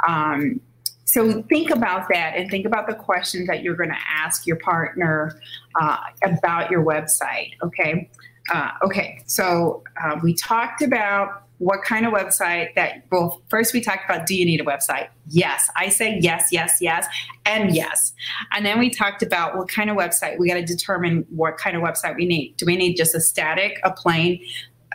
Um, 0.07 0.61
so 1.05 1.41
think 1.43 1.71
about 1.71 2.07
that 2.09 2.35
and 2.35 2.49
think 2.49 2.65
about 2.65 2.87
the 2.87 2.93
questions 2.93 3.47
that 3.47 3.63
you're 3.63 3.75
going 3.75 3.89
to 3.89 3.97
ask 4.07 4.45
your 4.45 4.57
partner 4.57 5.39
uh, 5.79 5.97
about 6.23 6.69
your 6.69 6.83
website. 6.83 7.51
Okay. 7.63 8.09
Uh, 8.49 8.71
okay. 8.83 9.21
So 9.25 9.83
uh, 10.03 10.19
we 10.23 10.33
talked 10.33 10.81
about 10.81 11.43
what 11.59 11.83
kind 11.83 12.05
of 12.05 12.13
website 12.13 12.73
that 12.75 13.03
well 13.11 13.41
first 13.49 13.73
we 13.73 13.81
talked 13.81 14.05
about 14.09 14.25
do 14.25 14.33
you 14.33 14.45
need 14.45 14.61
a 14.61 14.63
website? 14.63 15.09
Yes. 15.27 15.69
I 15.75 15.89
say 15.89 16.17
yes 16.21 16.47
yes 16.51 16.77
yes 16.79 17.05
and 17.45 17.75
yes. 17.75 18.13
And 18.51 18.65
then 18.65 18.79
we 18.79 18.89
talked 18.89 19.21
about 19.21 19.57
what 19.57 19.67
kind 19.67 19.89
of 19.89 19.97
website 19.97 20.39
we 20.39 20.47
got 20.47 20.55
to 20.55 20.65
determine 20.65 21.25
what 21.29 21.57
kind 21.57 21.75
of 21.75 21.83
website 21.83 22.15
we 22.15 22.25
need. 22.25 22.55
Do 22.57 22.65
we 22.65 22.77
need 22.77 22.95
just 22.95 23.13
a 23.13 23.19
static 23.19 23.79
a 23.83 23.91
plain 23.91 24.41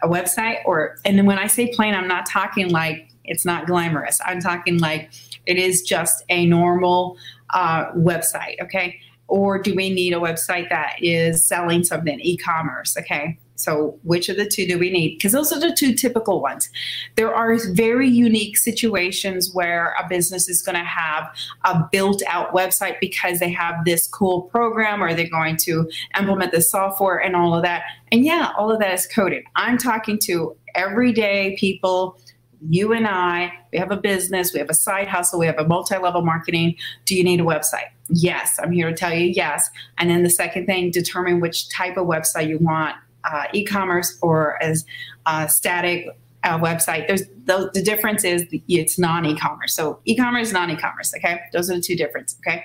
a 0.03 0.09
website 0.09 0.59
or 0.65 0.97
and 1.05 1.17
then 1.17 1.25
when 1.25 1.39
i 1.39 1.47
say 1.47 1.73
plain 1.73 1.95
i'm 1.95 2.09
not 2.09 2.27
talking 2.27 2.69
like 2.69 3.09
it's 3.25 3.45
not 3.45 3.67
glamorous. 3.67 4.21
I'm 4.25 4.41
talking 4.41 4.79
like 4.79 5.11
it 5.47 5.57
is 5.57 5.83
just 5.83 6.25
a 6.29 6.47
normal 6.47 7.17
uh, 7.51 7.91
website 7.93 8.61
okay? 8.61 8.99
Or 9.27 9.61
do 9.61 9.75
we 9.75 9.91
need 9.91 10.13
a 10.13 10.19
website 10.19 10.69
that 10.69 10.97
is 11.01 11.45
selling 11.45 11.85
something 11.85 12.21
e-commerce 12.21 12.97
okay 12.99 13.39
so, 13.57 13.99
which 14.03 14.29
of 14.29 14.37
the 14.37 14.49
two 14.49 14.67
do 14.67 14.79
we 14.79 14.91
need? 14.91 15.17
Because 15.17 15.33
those 15.33 15.53
are 15.53 15.61
the 15.61 15.75
two 15.75 15.95
typical 15.95 16.41
ones. 16.41 16.69
There 17.17 17.33
are 17.33 17.57
very 17.73 18.09
unique 18.09 18.57
situations 18.57 19.53
where 19.55 19.95
a 20.03 20.09
business 20.09 20.49
is 20.49 20.61
going 20.61 20.77
to 20.77 20.85
have 20.85 21.29
a 21.65 21.85
built 21.93 22.23
out 22.27 22.53
website 22.53 22.99
because 23.01 23.39
they 23.39 23.53
have 23.53 23.85
this 23.85 24.09
cool 24.09 24.43
program 24.43 25.03
or 25.03 25.15
they're 25.15 25.29
going 25.29 25.57
to 25.59 25.89
implement 26.19 26.53
the 26.53 26.63
software 26.63 27.19
and 27.19 27.37
all 27.37 27.55
of 27.55 27.63
that. 27.63 27.85
And 28.11 28.25
yeah, 28.25 28.51
all 28.59 28.73
of 28.73 28.81
that 28.81 28.93
is 28.93 29.07
coded. 29.07 29.45
I'm 29.55 29.79
talking 29.79 30.19
to 30.25 30.57
everyday 30.75 31.57
people 31.59 32.19
you 32.71 32.95
and 32.95 33.07
I, 33.07 33.53
we 33.73 33.79
have 33.79 33.91
a 33.91 33.97
business, 33.97 34.55
we 34.55 34.59
have 34.59 34.71
a 34.71 34.75
side 34.75 35.07
hustle, 35.07 35.39
we 35.39 35.45
have 35.45 35.59
a 35.59 35.69
multi 35.69 35.99
level 35.99 36.23
marketing. 36.23 36.77
Do 37.05 37.15
you 37.15 37.23
need 37.23 37.41
a 37.41 37.45
website? 37.45 37.91
Yes, 38.09 38.59
I'm 38.59 38.73
here 38.73 38.89
to 38.89 38.97
tell 38.97 39.13
you 39.13 39.27
yes. 39.27 39.69
And 39.99 40.09
then 40.09 40.23
the 40.23 40.31
second 40.31 40.65
thing, 40.65 40.91
determine 40.91 41.41
which 41.41 41.69
type 41.69 41.99
of 41.99 42.07
website 42.07 42.49
you 42.49 42.59
want 42.59 42.97
uh, 43.25 43.45
e-commerce 43.53 44.19
or 44.23 44.63
as 44.63 44.85
a 45.27 45.49
static 45.49 46.07
uh, 46.45 46.59
website. 46.59 47.07
There's 47.07 47.23
the, 47.45 47.71
the 47.73 47.83
difference 47.83 48.25
is 48.25 48.47
it's 48.69 48.99
non-e-commerce. 48.99 49.75
So 49.75 50.01
e-commerce, 50.05 50.53
non-e-commerce. 50.53 51.15
Okay, 51.17 51.41
those 51.53 51.71
are 51.71 51.77
the 51.77 51.81
two 51.81 51.97
differences. 51.97 52.39
Okay. 52.47 52.65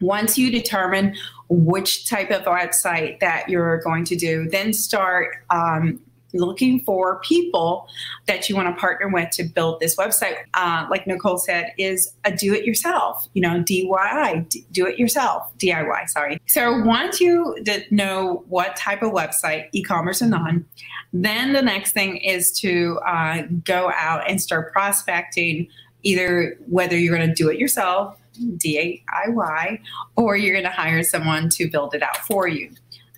Once 0.00 0.36
you 0.36 0.50
determine 0.50 1.14
which 1.48 2.08
type 2.08 2.30
of 2.30 2.42
website 2.42 3.20
that 3.20 3.48
you're 3.48 3.80
going 3.82 4.04
to 4.04 4.16
do, 4.16 4.48
then 4.50 4.72
start 4.72 5.36
um, 5.50 6.00
looking 6.34 6.80
for 6.80 7.20
people 7.20 7.88
that 8.26 8.48
you 8.48 8.56
want 8.56 8.68
to 8.68 8.80
partner 8.80 9.08
with 9.08 9.30
to 9.30 9.44
build 9.44 9.80
this 9.80 9.96
website. 9.96 10.36
Uh, 10.54 10.86
like 10.90 11.06
Nicole 11.06 11.38
said, 11.38 11.72
is 11.78 12.12
a 12.24 12.34
do 12.34 12.52
it 12.54 12.64
yourself, 12.64 13.28
you 13.34 13.42
know, 13.42 13.62
DIY, 13.62 14.64
do 14.72 14.86
it 14.86 14.98
yourself, 14.98 15.50
DIY, 15.58 16.08
sorry. 16.08 16.40
So 16.46 16.82
once 16.84 17.20
you 17.20 17.56
know 17.90 18.44
what 18.48 18.76
type 18.76 19.02
of 19.02 19.12
website, 19.12 19.68
e 19.72 19.82
commerce 19.82 20.20
or 20.20 20.26
non, 20.26 20.66
then 21.12 21.52
the 21.52 21.62
next 21.62 21.92
thing 21.92 22.16
is 22.16 22.52
to 22.60 22.98
uh, 23.06 23.42
go 23.64 23.92
out 23.94 24.28
and 24.28 24.40
start 24.40 24.72
prospecting 24.72 25.68
either 26.02 26.58
whether 26.66 26.98
you're 26.98 27.16
going 27.16 27.28
to 27.28 27.34
do 27.34 27.48
it 27.48 27.58
yourself, 27.58 28.18
DIY, 28.40 29.80
or 30.16 30.36
you're 30.36 30.54
going 30.54 30.64
to 30.64 30.70
hire 30.70 31.02
someone 31.02 31.48
to 31.50 31.70
build 31.70 31.94
it 31.94 32.02
out 32.02 32.16
for 32.18 32.48
you. 32.48 32.70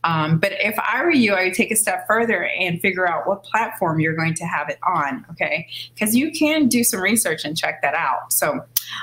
Um, 0.06 0.38
but 0.38 0.52
if 0.60 0.78
I 0.78 1.02
were 1.02 1.10
you, 1.10 1.34
I 1.34 1.44
would 1.44 1.54
take 1.54 1.72
a 1.72 1.76
step 1.76 2.06
further 2.06 2.44
and 2.44 2.80
figure 2.80 3.08
out 3.08 3.26
what 3.26 3.42
platform 3.42 3.98
you're 3.98 4.14
going 4.14 4.34
to 4.34 4.44
have 4.44 4.68
it 4.70 4.78
on. 4.86 5.26
Okay. 5.32 5.66
Because 5.92 6.14
you 6.14 6.30
can 6.30 6.68
do 6.68 6.84
some 6.84 7.00
research 7.00 7.44
and 7.44 7.56
check 7.56 7.82
that 7.82 7.94
out. 7.94 8.32
So, 8.32 8.60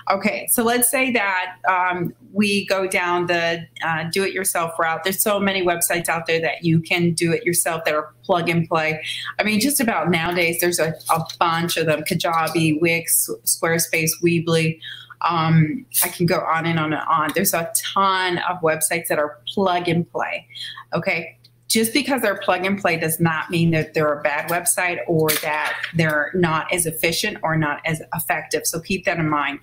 okay. 0.09 0.47
So 0.49 0.63
let's 0.63 0.89
say 0.89 1.11
that 1.11 1.57
um, 1.69 2.13
we 2.31 2.65
go 2.67 2.87
down 2.87 3.27
the 3.27 3.67
uh, 3.85 4.05
do 4.11 4.23
it 4.23 4.33
yourself 4.33 4.79
route. 4.79 5.03
There's 5.03 5.21
so 5.21 5.41
many 5.41 5.61
websites 5.61 6.07
out 6.07 6.25
there 6.25 6.39
that 6.39 6.63
you 6.63 6.79
can 6.79 7.11
do 7.11 7.33
it 7.33 7.43
yourself 7.43 7.83
that 7.83 7.93
are 7.93 8.13
plug 8.23 8.47
and 8.47 8.67
play. 8.67 9.03
I 9.37 9.43
mean, 9.43 9.59
just 9.59 9.81
about 9.81 10.09
nowadays, 10.09 10.61
there's 10.61 10.79
a, 10.79 10.93
a 11.13 11.25
bunch 11.37 11.75
of 11.75 11.85
them 11.85 12.03
Kajabi, 12.03 12.79
Wix, 12.79 13.29
Squarespace, 13.43 14.11
Weebly. 14.23 14.79
Um, 15.23 15.85
I 16.03 16.09
can 16.09 16.25
go 16.25 16.39
on 16.39 16.65
and 16.65 16.79
on 16.79 16.93
and 16.93 17.01
on. 17.09 17.31
There's 17.33 17.53
a 17.53 17.71
ton 17.75 18.39
of 18.39 18.61
websites 18.61 19.07
that 19.07 19.19
are 19.19 19.39
plug 19.47 19.87
and 19.87 20.09
play. 20.11 20.47
Okay. 20.93 21.37
Just 21.67 21.93
because 21.93 22.21
they're 22.21 22.37
plug 22.37 22.65
and 22.65 22.79
play 22.79 22.97
does 22.97 23.19
not 23.19 23.49
mean 23.49 23.71
that 23.71 23.93
they're 23.93 24.13
a 24.13 24.21
bad 24.21 24.49
website 24.49 24.99
or 25.07 25.29
that 25.41 25.73
they're 25.95 26.29
not 26.35 26.71
as 26.71 26.85
efficient 26.85 27.37
or 27.41 27.57
not 27.57 27.81
as 27.85 28.01
effective. 28.13 28.65
So 28.65 28.79
keep 28.79 29.05
that 29.05 29.17
in 29.17 29.27
mind. 29.29 29.59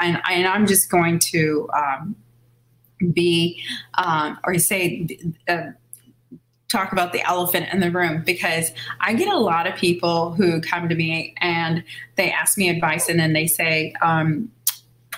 And, 0.00 0.20
and 0.28 0.46
I'm 0.46 0.66
just 0.66 0.90
going 0.90 1.20
to 1.20 1.68
um, 1.74 2.16
be, 3.12 3.62
um, 3.94 4.38
or 4.44 4.58
say, 4.58 5.06
uh, 5.48 5.68
talk 6.74 6.92
about 6.92 7.12
the 7.12 7.22
elephant 7.22 7.66
in 7.72 7.80
the 7.80 7.90
room 7.90 8.22
because 8.26 8.72
I 9.00 9.14
get 9.14 9.32
a 9.32 9.38
lot 9.38 9.66
of 9.66 9.76
people 9.76 10.32
who 10.32 10.60
come 10.60 10.88
to 10.88 10.94
me 10.94 11.34
and 11.40 11.84
they 12.16 12.30
ask 12.32 12.58
me 12.58 12.68
advice 12.68 13.08
and 13.08 13.18
then 13.18 13.32
they 13.32 13.46
say, 13.46 13.94
um, 14.02 14.50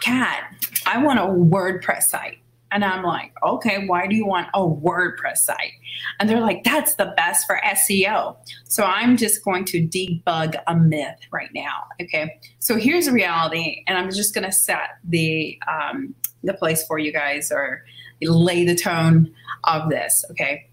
Kat, 0.07 0.55
I 0.87 1.03
want 1.03 1.19
a 1.19 1.23
WordPress 1.23 2.05
site. 2.05 2.39
And 2.71 2.85
I'm 2.85 3.03
like, 3.03 3.33
okay, 3.45 3.87
why 3.89 4.07
do 4.07 4.15
you 4.15 4.25
want 4.25 4.47
a 4.55 4.61
WordPress 4.61 5.39
site? 5.39 5.73
And 6.21 6.31
they're 6.31 6.41
like, 6.41 6.63
that's 6.63 6.95
the 6.95 7.13
best 7.17 7.45
for 7.45 7.61
SEO. 7.65 8.37
So 8.65 8.85
I'm 8.85 9.17
just 9.17 9.45
going 9.45 9.65
to 9.65 9.85
debug 9.85 10.55
a 10.69 10.77
myth 10.77 11.19
right 11.33 11.51
now. 11.53 11.87
Okay. 12.01 12.39
So 12.61 12.77
here's 12.77 13.07
the 13.07 13.13
reality, 13.13 13.83
and 13.89 13.99
I'm 13.99 14.11
just 14.13 14.33
going 14.33 14.45
to 14.45 14.53
set 14.53 14.99
the 15.03 15.61
um, 15.67 16.15
the 16.45 16.55
place 16.55 16.87
for 16.87 17.01
you 17.01 17.13
guys 17.13 17.51
or 17.51 17.85
lay 18.23 18.65
the 18.65 18.77
tone 18.77 19.35
of 19.65 19.91
this. 19.91 20.25
Okay. 20.31 20.69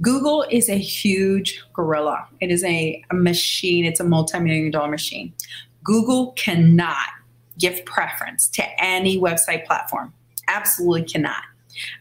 Google 0.00 0.46
is 0.48 0.68
a 0.68 0.78
huge 0.78 1.60
gorilla. 1.72 2.28
It 2.38 2.52
is 2.52 2.62
a, 2.62 3.02
a 3.10 3.14
machine. 3.14 3.84
It's 3.84 3.98
a 3.98 4.04
multi-million 4.04 4.70
dollar 4.70 4.90
machine. 4.90 5.32
Google 5.82 6.32
cannot 6.32 7.08
give 7.60 7.84
preference 7.84 8.48
to 8.48 8.64
any 8.82 9.20
website 9.20 9.64
platform. 9.66 10.12
Absolutely 10.48 11.04
cannot. 11.04 11.42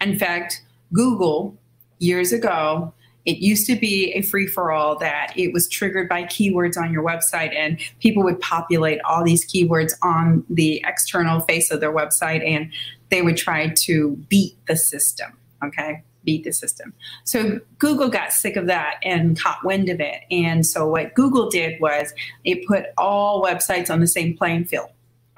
In 0.02 0.18
fact, 0.18 0.64
Google 0.94 1.56
years 2.00 2.34
ago, 2.34 2.94
it 3.26 3.38
used 3.38 3.68
to 3.68 3.76
be 3.76 4.12
a 4.14 4.22
free 4.22 4.48
for 4.48 4.72
all 4.72 4.98
that 4.98 5.34
it 5.36 5.54
was 5.54 5.68
triggered 5.70 6.10
by 6.10 6.24
keywords 6.24 6.78
on 6.78 6.92
your 6.92 7.04
website, 7.04 7.54
and 7.56 7.80
people 8.00 8.24
would 8.24 8.40
populate 8.40 9.00
all 9.02 9.24
these 9.24 9.46
keywords 9.46 9.94
on 10.02 10.44
the 10.50 10.84
external 10.88 11.42
face 11.42 11.70
of 11.70 11.80
their 11.80 11.94
website, 11.94 12.44
and 12.48 12.72
they 13.10 13.22
would 13.22 13.38
try 13.38 13.70
to 13.70 14.16
beat 14.30 14.56
the 14.68 14.76
system. 14.76 15.38
Okay 15.64 16.04
beat 16.24 16.44
the 16.44 16.54
system. 16.54 16.94
So 17.24 17.60
Google 17.78 18.10
got 18.10 18.34
sick 18.34 18.56
of 18.56 18.68
that 18.68 18.96
and 19.04 19.40
caught 19.40 19.64
wind 19.64 19.90
of 19.90 20.00
it. 20.00 20.22
And 20.30 20.66
so 20.66 20.88
what 20.88 21.14
Google 21.16 21.50
did 21.50 21.80
was 21.80 22.14
it 22.44 22.68
put 22.68 22.86
all 22.98 23.44
websites 23.44 23.90
on 23.90 24.00
the 24.00 24.08
same 24.08 24.38
playing 24.38 24.66
field. 24.66 24.90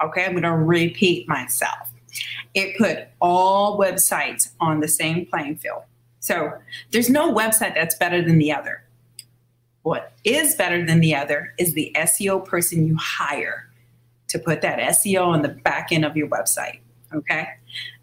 Okay, 0.02 0.24
I'm 0.24 0.32
going 0.32 0.42
to 0.42 0.52
repeat 0.52 1.28
myself. 1.28 1.90
It 2.54 2.76
put 2.76 3.08
all 3.20 3.78
websites 3.78 4.50
on 4.60 4.80
the 4.80 4.88
same 4.88 5.26
playing 5.26 5.56
field. 5.56 5.82
So 6.20 6.52
there's 6.90 7.10
no 7.10 7.32
website 7.32 7.74
that's 7.74 7.96
better 7.96 8.22
than 8.22 8.38
the 8.38 8.52
other. 8.52 8.84
What 9.82 10.12
is 10.24 10.54
better 10.54 10.84
than 10.84 11.00
the 11.00 11.14
other 11.14 11.54
is 11.58 11.74
the 11.74 11.92
SEO 11.96 12.44
person 12.44 12.86
you 12.86 12.96
hire 12.96 13.68
to 14.28 14.38
put 14.38 14.62
that 14.62 14.78
SEO 14.78 15.26
on 15.26 15.42
the 15.42 15.48
back 15.48 15.88
end 15.90 16.04
of 16.04 16.16
your 16.16 16.28
website. 16.28 16.80
Okay, 17.12 17.46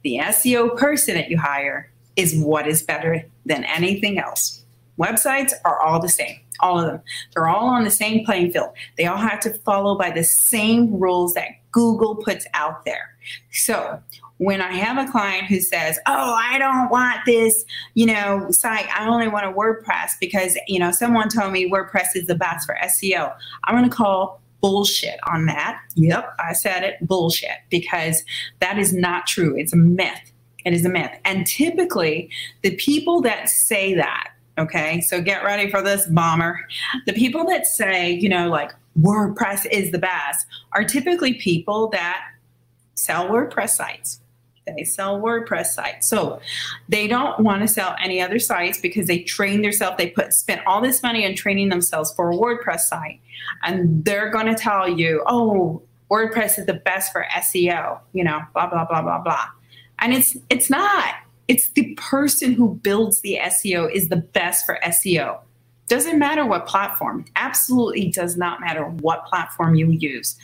the 0.03 0.18
SEO 0.18 0.77
person 0.77 1.15
that 1.15 1.29
you 1.29 1.38
hire 1.38 1.89
is 2.15 2.38
what 2.38 2.68
is 2.68 2.84
better 2.84 3.25
than 3.46 3.63
anything 3.63 4.20
else. 4.20 4.58
Websites 5.00 5.53
are 5.65 5.82
all 5.82 6.00
the 6.00 6.10
same, 6.10 6.39
all 6.60 6.79
of 6.79 6.86
them. 6.88 7.01
They're 7.34 7.48
all 7.48 7.68
on 7.68 7.84
the 7.84 7.91
same 7.91 8.25
playing 8.25 8.51
field. 8.51 8.70
They 8.98 9.06
all 9.06 9.18
have 9.18 9.39
to 9.41 9.53
follow 9.60 9.98
by 9.98 10.12
the 10.12 10.24
same 10.24 11.00
rules 11.00 11.34
that 11.36 11.50
Google 11.72 12.15
puts 12.15 12.46
out 12.53 12.86
there. 12.86 13.15
So 13.51 14.01
when 14.38 14.62
I 14.62 14.74
have 14.74 14.98
a 14.98 15.12
client 15.12 15.46
who 15.46 15.60
says, 15.60 16.00
"Oh, 16.08 16.34
I 16.34 16.58
don't 16.58 16.89
want 16.89 17.20
this, 17.25 17.65
you 17.94 18.06
know, 18.06 18.50
site. 18.51 18.88
I 18.98 19.08
only 19.08 19.27
want 19.27 19.46
a 19.46 19.51
WordPress 19.51 20.12
because, 20.20 20.58
you 20.68 20.79
know, 20.79 20.91
someone 20.91 21.29
told 21.29 21.51
me 21.51 21.70
WordPress 21.70 22.15
is 22.15 22.27
the 22.27 22.36
best 22.36 22.65
for 22.65 22.77
SEO." 22.82 23.34
I'm 23.65 23.75
going 23.77 23.89
to 23.89 23.96
call 23.96 24.41
bullshit 24.62 25.20
on 25.27 25.46
that. 25.46 25.82
Yep, 25.96 26.36
I 26.39 26.53
said 26.53 26.84
it, 26.84 26.96
bullshit, 27.01 27.58
because 27.70 28.24
that 28.60 28.77
is 28.77 28.94
not 28.94 29.27
true. 29.27 29.56
It's 29.58 29.74
a 29.74 29.77
myth. 29.77 30.32
It 30.65 30.74
is 30.74 30.86
a 30.86 30.89
myth. 30.89 31.12
And 31.25 31.46
typically, 31.48 32.29
the 32.62 32.75
people 32.75 33.22
that 33.22 33.50
say 33.50 33.94
that, 33.94 34.32
okay, 34.59 35.01
so 35.01 35.21
get 35.21 35.43
ready 35.43 35.69
for 35.69 35.81
this 35.81 36.05
bomber. 36.07 36.59
The 37.05 37.13
people 37.13 37.45
that 37.45 37.65
say, 37.65 38.11
you 38.11 38.29
know, 38.29 38.49
like 38.49 38.71
WordPress 38.99 39.65
is 39.71 39.91
the 39.91 39.99
best 39.99 40.45
are 40.73 40.83
typically 40.83 41.35
people 41.35 41.87
that 41.89 42.23
sell 42.95 43.29
WordPress 43.29 43.69
sites 43.69 44.19
they 44.75 44.83
sell 44.83 45.19
WordPress 45.19 45.67
sites. 45.67 46.07
So 46.07 46.39
they 46.87 47.07
don't 47.07 47.39
want 47.39 47.61
to 47.61 47.67
sell 47.67 47.95
any 48.01 48.21
other 48.21 48.39
sites 48.39 48.79
because 48.79 49.07
they 49.07 49.19
train 49.19 49.61
themselves, 49.61 49.97
they 49.97 50.09
put 50.09 50.33
spent 50.33 50.61
all 50.65 50.81
this 50.81 51.01
money 51.03 51.25
on 51.25 51.35
training 51.35 51.69
themselves 51.69 52.13
for 52.13 52.31
a 52.31 52.35
WordPress 52.35 52.81
site. 52.81 53.19
And 53.63 54.03
they're 54.03 54.29
going 54.29 54.47
to 54.47 54.55
tell 54.55 54.87
you, 54.87 55.23
oh, 55.27 55.81
WordPress 56.11 56.57
is 56.59 56.65
the 56.65 56.73
best 56.73 57.11
for 57.11 57.25
SEO, 57.35 57.99
you 58.13 58.23
know, 58.23 58.41
blah, 58.53 58.67
blah, 58.67 58.85
blah, 58.85 59.01
blah, 59.01 59.19
blah. 59.19 59.45
And 59.99 60.13
it's 60.13 60.37
it's 60.49 60.69
not. 60.69 61.15
It's 61.50 61.70
the 61.72 61.96
person 61.96 62.53
who 62.53 62.75
builds 62.75 63.22
the 63.22 63.39
SEO 63.41 63.91
is 63.91 64.08
the 64.08 64.18
best 64.18 64.68
for 64.68 64.79
SEO. 64.86 65.39
Doesn't 65.88 66.20
matter 66.20 66.46
what 66.46 66.68
platform, 66.68 67.25
absolutely 67.36 68.12
does 68.12 68.38
not 68.38 68.62
matter 68.62 68.86
what 68.86 69.25
platform 69.25 69.74
you 69.74 69.89
use. 69.89 70.38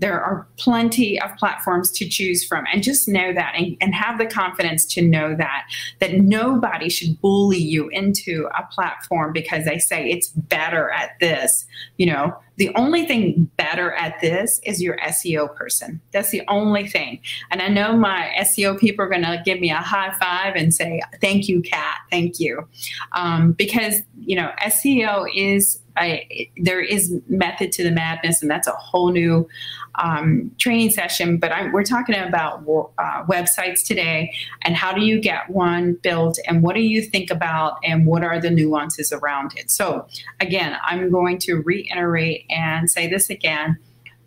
There 0.00 0.20
are 0.20 0.48
plenty 0.58 1.20
of 1.22 1.36
platforms 1.36 1.92
to 1.92 2.08
choose 2.08 2.44
from, 2.44 2.64
and 2.72 2.82
just 2.82 3.06
know 3.08 3.32
that 3.32 3.54
and, 3.56 3.76
and 3.80 3.94
have 3.94 4.18
the 4.18 4.26
confidence 4.26 4.84
to 4.86 5.02
know 5.02 5.36
that 5.36 5.68
that 6.00 6.14
nobody 6.14 6.88
should 6.88 7.20
bully 7.20 7.58
you 7.58 7.88
into 7.90 8.48
a 8.58 8.66
platform 8.72 9.32
because 9.32 9.64
they 9.64 9.78
say 9.78 10.10
it's 10.10 10.30
better 10.30 10.90
at 10.90 11.10
this. 11.20 11.64
You 11.96 12.06
know, 12.06 12.36
the 12.58 12.74
only 12.74 13.06
thing 13.06 13.48
better 13.56 13.92
at 13.92 14.20
this 14.20 14.60
is 14.64 14.82
your 14.82 14.98
SEO 14.98 15.54
person. 15.54 16.00
That's 16.12 16.30
the 16.30 16.42
only 16.48 16.88
thing. 16.88 17.20
And 17.50 17.62
I 17.62 17.68
know 17.68 17.96
my 17.96 18.32
SEO 18.40 18.78
people 18.78 19.04
are 19.04 19.08
going 19.08 19.22
to 19.22 19.40
give 19.44 19.60
me 19.60 19.70
a 19.70 19.76
high 19.76 20.12
five 20.20 20.56
and 20.56 20.74
say, 20.74 21.00
thank 21.20 21.48
you, 21.48 21.62
Kat, 21.62 21.94
thank 22.10 22.40
you. 22.40 22.68
Um, 23.12 23.52
because, 23.52 24.02
you 24.18 24.34
know, 24.34 24.50
SEO 24.62 25.26
is, 25.32 25.80
I, 25.98 26.48
there 26.56 26.80
is 26.80 27.12
method 27.28 27.72
to 27.72 27.82
the 27.82 27.90
madness, 27.90 28.40
and 28.42 28.50
that's 28.50 28.68
a 28.68 28.72
whole 28.72 29.10
new 29.10 29.48
um, 29.96 30.50
training 30.58 30.90
session, 30.90 31.38
but 31.38 31.52
I, 31.52 31.70
we're 31.72 31.82
talking 31.82 32.14
about 32.14 32.60
uh, 32.98 33.24
websites 33.24 33.84
today 33.84 34.32
and 34.62 34.76
how 34.76 34.92
do 34.92 35.00
you 35.00 35.20
get 35.20 35.50
one 35.50 35.94
built 36.02 36.38
and 36.46 36.62
what 36.62 36.74
do 36.74 36.82
you 36.82 37.02
think 37.02 37.30
about 37.30 37.78
and 37.84 38.06
what 38.06 38.22
are 38.22 38.40
the 38.40 38.50
nuances 38.50 39.12
around 39.12 39.54
it. 39.56 39.70
So, 39.70 40.06
again, 40.40 40.76
I'm 40.84 41.10
going 41.10 41.38
to 41.40 41.56
reiterate 41.56 42.46
and 42.48 42.90
say 42.90 43.08
this 43.08 43.28
again. 43.30 43.78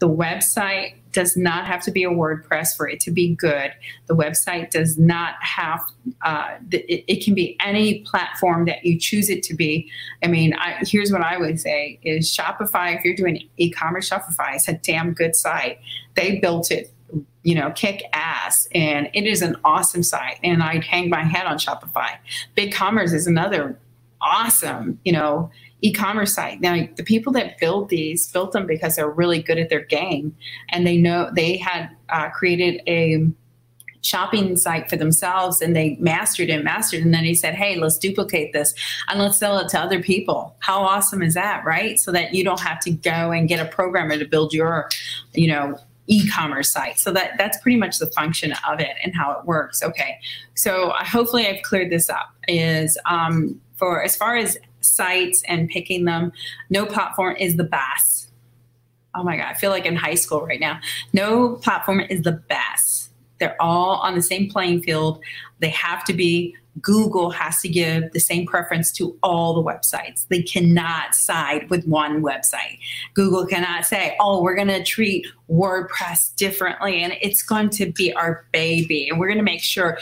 The 0.01 0.09
website 0.09 0.95
does 1.11 1.37
not 1.37 1.67
have 1.67 1.83
to 1.83 1.91
be 1.91 2.03
a 2.03 2.09
WordPress 2.09 2.75
for 2.75 2.89
it 2.89 2.99
to 3.01 3.11
be 3.11 3.35
good. 3.35 3.71
The 4.07 4.15
website 4.15 4.71
does 4.71 4.97
not 4.97 5.35
have, 5.41 5.79
uh, 6.23 6.55
it, 6.71 7.03
it, 7.07 7.23
can 7.23 7.35
be 7.35 7.55
any 7.63 7.99
platform 7.99 8.65
that 8.65 8.83
you 8.83 8.97
choose 8.97 9.29
it 9.29 9.43
to 9.43 9.53
be. 9.53 9.91
I 10.23 10.27
mean, 10.27 10.55
I, 10.55 10.79
here's 10.81 11.11
what 11.11 11.21
I 11.21 11.37
would 11.37 11.59
say 11.59 11.99
is 12.01 12.35
Shopify, 12.35 12.97
if 12.97 13.05
you're 13.05 13.15
doing 13.15 13.47
e-commerce, 13.57 14.09
Shopify 14.09 14.55
is 14.55 14.67
a 14.67 14.73
damn 14.73 15.13
good 15.13 15.35
site. 15.35 15.79
They 16.15 16.39
built 16.39 16.71
it 16.71 16.91
you 17.43 17.55
know, 17.55 17.71
kick 17.71 18.01
ass. 18.13 18.67
And 18.73 19.07
it 19.13 19.25
is 19.25 19.43
an 19.43 19.55
awesome 19.63 20.01
site. 20.01 20.39
And 20.43 20.63
I'd 20.63 20.83
hang 20.83 21.09
my 21.09 21.23
head 21.23 21.45
on 21.45 21.57
Shopify. 21.57 22.17
BigCommerce 22.55 23.13
is 23.13 23.27
another 23.27 23.77
awesome, 24.21 24.99
you 25.03 25.11
know, 25.11 25.49
e-commerce 25.81 26.33
site. 26.33 26.61
Now, 26.61 26.87
the 26.95 27.03
people 27.03 27.33
that 27.33 27.59
build 27.59 27.89
these 27.89 28.31
built 28.31 28.51
them 28.53 28.65
because 28.65 28.95
they're 28.95 29.09
really 29.09 29.41
good 29.41 29.57
at 29.57 29.69
their 29.69 29.83
game, 29.83 30.35
and 30.69 30.85
they 30.85 30.97
know 30.97 31.29
they 31.35 31.57
had 31.57 31.89
uh, 32.09 32.29
created 32.29 32.81
a 32.87 33.27
shopping 34.03 34.55
site 34.57 34.89
for 34.89 34.95
themselves 34.95 35.61
and 35.61 35.75
they 35.75 35.95
mastered 35.99 36.49
it 36.49 36.63
mastered 36.63 37.03
and 37.03 37.13
then 37.13 37.23
he 37.23 37.35
said 37.35 37.53
hey 37.53 37.75
let's 37.75 37.99
duplicate 37.99 38.51
this 38.51 38.73
and 39.07 39.19
let's 39.19 39.37
sell 39.37 39.59
it 39.59 39.69
to 39.69 39.79
other 39.79 40.01
people. 40.01 40.55
How 40.59 40.81
awesome 40.81 41.21
is 41.21 41.35
that 41.35 41.63
right? 41.65 41.99
So 41.99 42.11
that 42.11 42.33
you 42.33 42.43
don't 42.43 42.59
have 42.59 42.79
to 42.81 42.91
go 42.91 43.31
and 43.31 43.47
get 43.47 43.65
a 43.65 43.69
programmer 43.69 44.17
to 44.17 44.25
build 44.25 44.53
your 44.53 44.89
you 45.33 45.47
know 45.47 45.77
e-commerce 46.07 46.71
site. 46.71 46.97
So 46.97 47.11
that 47.11 47.37
that's 47.37 47.59
pretty 47.59 47.77
much 47.77 47.99
the 47.99 48.07
function 48.07 48.53
of 48.67 48.79
it 48.79 48.97
and 49.03 49.15
how 49.15 49.31
it 49.33 49.45
works. 49.45 49.83
Okay. 49.83 50.19
So 50.55 50.93
hopefully 50.97 51.47
i've 51.47 51.61
cleared 51.61 51.91
this 51.91 52.09
up 52.09 52.29
is 52.47 52.97
um, 53.05 53.61
for 53.75 54.03
as 54.03 54.15
far 54.15 54.35
as 54.35 54.57
sites 54.81 55.43
and 55.47 55.69
picking 55.69 56.05
them. 56.05 56.31
No 56.69 56.85
platform 56.85 57.35
is 57.39 57.55
the 57.55 57.63
best. 57.63 58.29
Oh 59.15 59.23
my 59.23 59.37
God, 59.37 59.47
I 59.47 59.53
feel 59.53 59.71
like 59.71 59.85
in 59.85 59.95
high 59.95 60.15
school 60.15 60.45
right 60.45 60.59
now. 60.59 60.79
No 61.13 61.55
platform 61.55 62.01
is 62.01 62.21
the 62.21 62.31
best. 62.31 63.09
They're 63.39 63.61
all 63.61 63.95
on 63.95 64.15
the 64.15 64.21
same 64.21 64.49
playing 64.49 64.83
field. 64.83 65.21
They 65.59 65.69
have 65.69 66.03
to 66.05 66.13
be. 66.13 66.55
Google 66.79 67.31
has 67.31 67.59
to 67.61 67.67
give 67.67 68.13
the 68.13 68.19
same 68.19 68.45
preference 68.45 68.93
to 68.93 69.17
all 69.21 69.53
the 69.53 69.61
websites. 69.61 70.25
They 70.29 70.41
cannot 70.41 71.13
side 71.15 71.69
with 71.69 71.85
one 71.85 72.21
website. 72.21 72.79
Google 73.13 73.45
cannot 73.45 73.85
say, 73.85 74.15
oh, 74.21 74.41
we're 74.41 74.55
going 74.55 74.69
to 74.69 74.81
treat 74.81 75.27
WordPress 75.49 76.33
differently 76.37 77.03
and 77.03 77.17
it's 77.21 77.43
going 77.43 77.71
to 77.71 77.91
be 77.91 78.13
our 78.13 78.45
baby. 78.53 79.09
And 79.09 79.19
we're 79.19 79.27
going 79.27 79.37
to 79.37 79.43
make 79.43 79.61
sure 79.61 79.97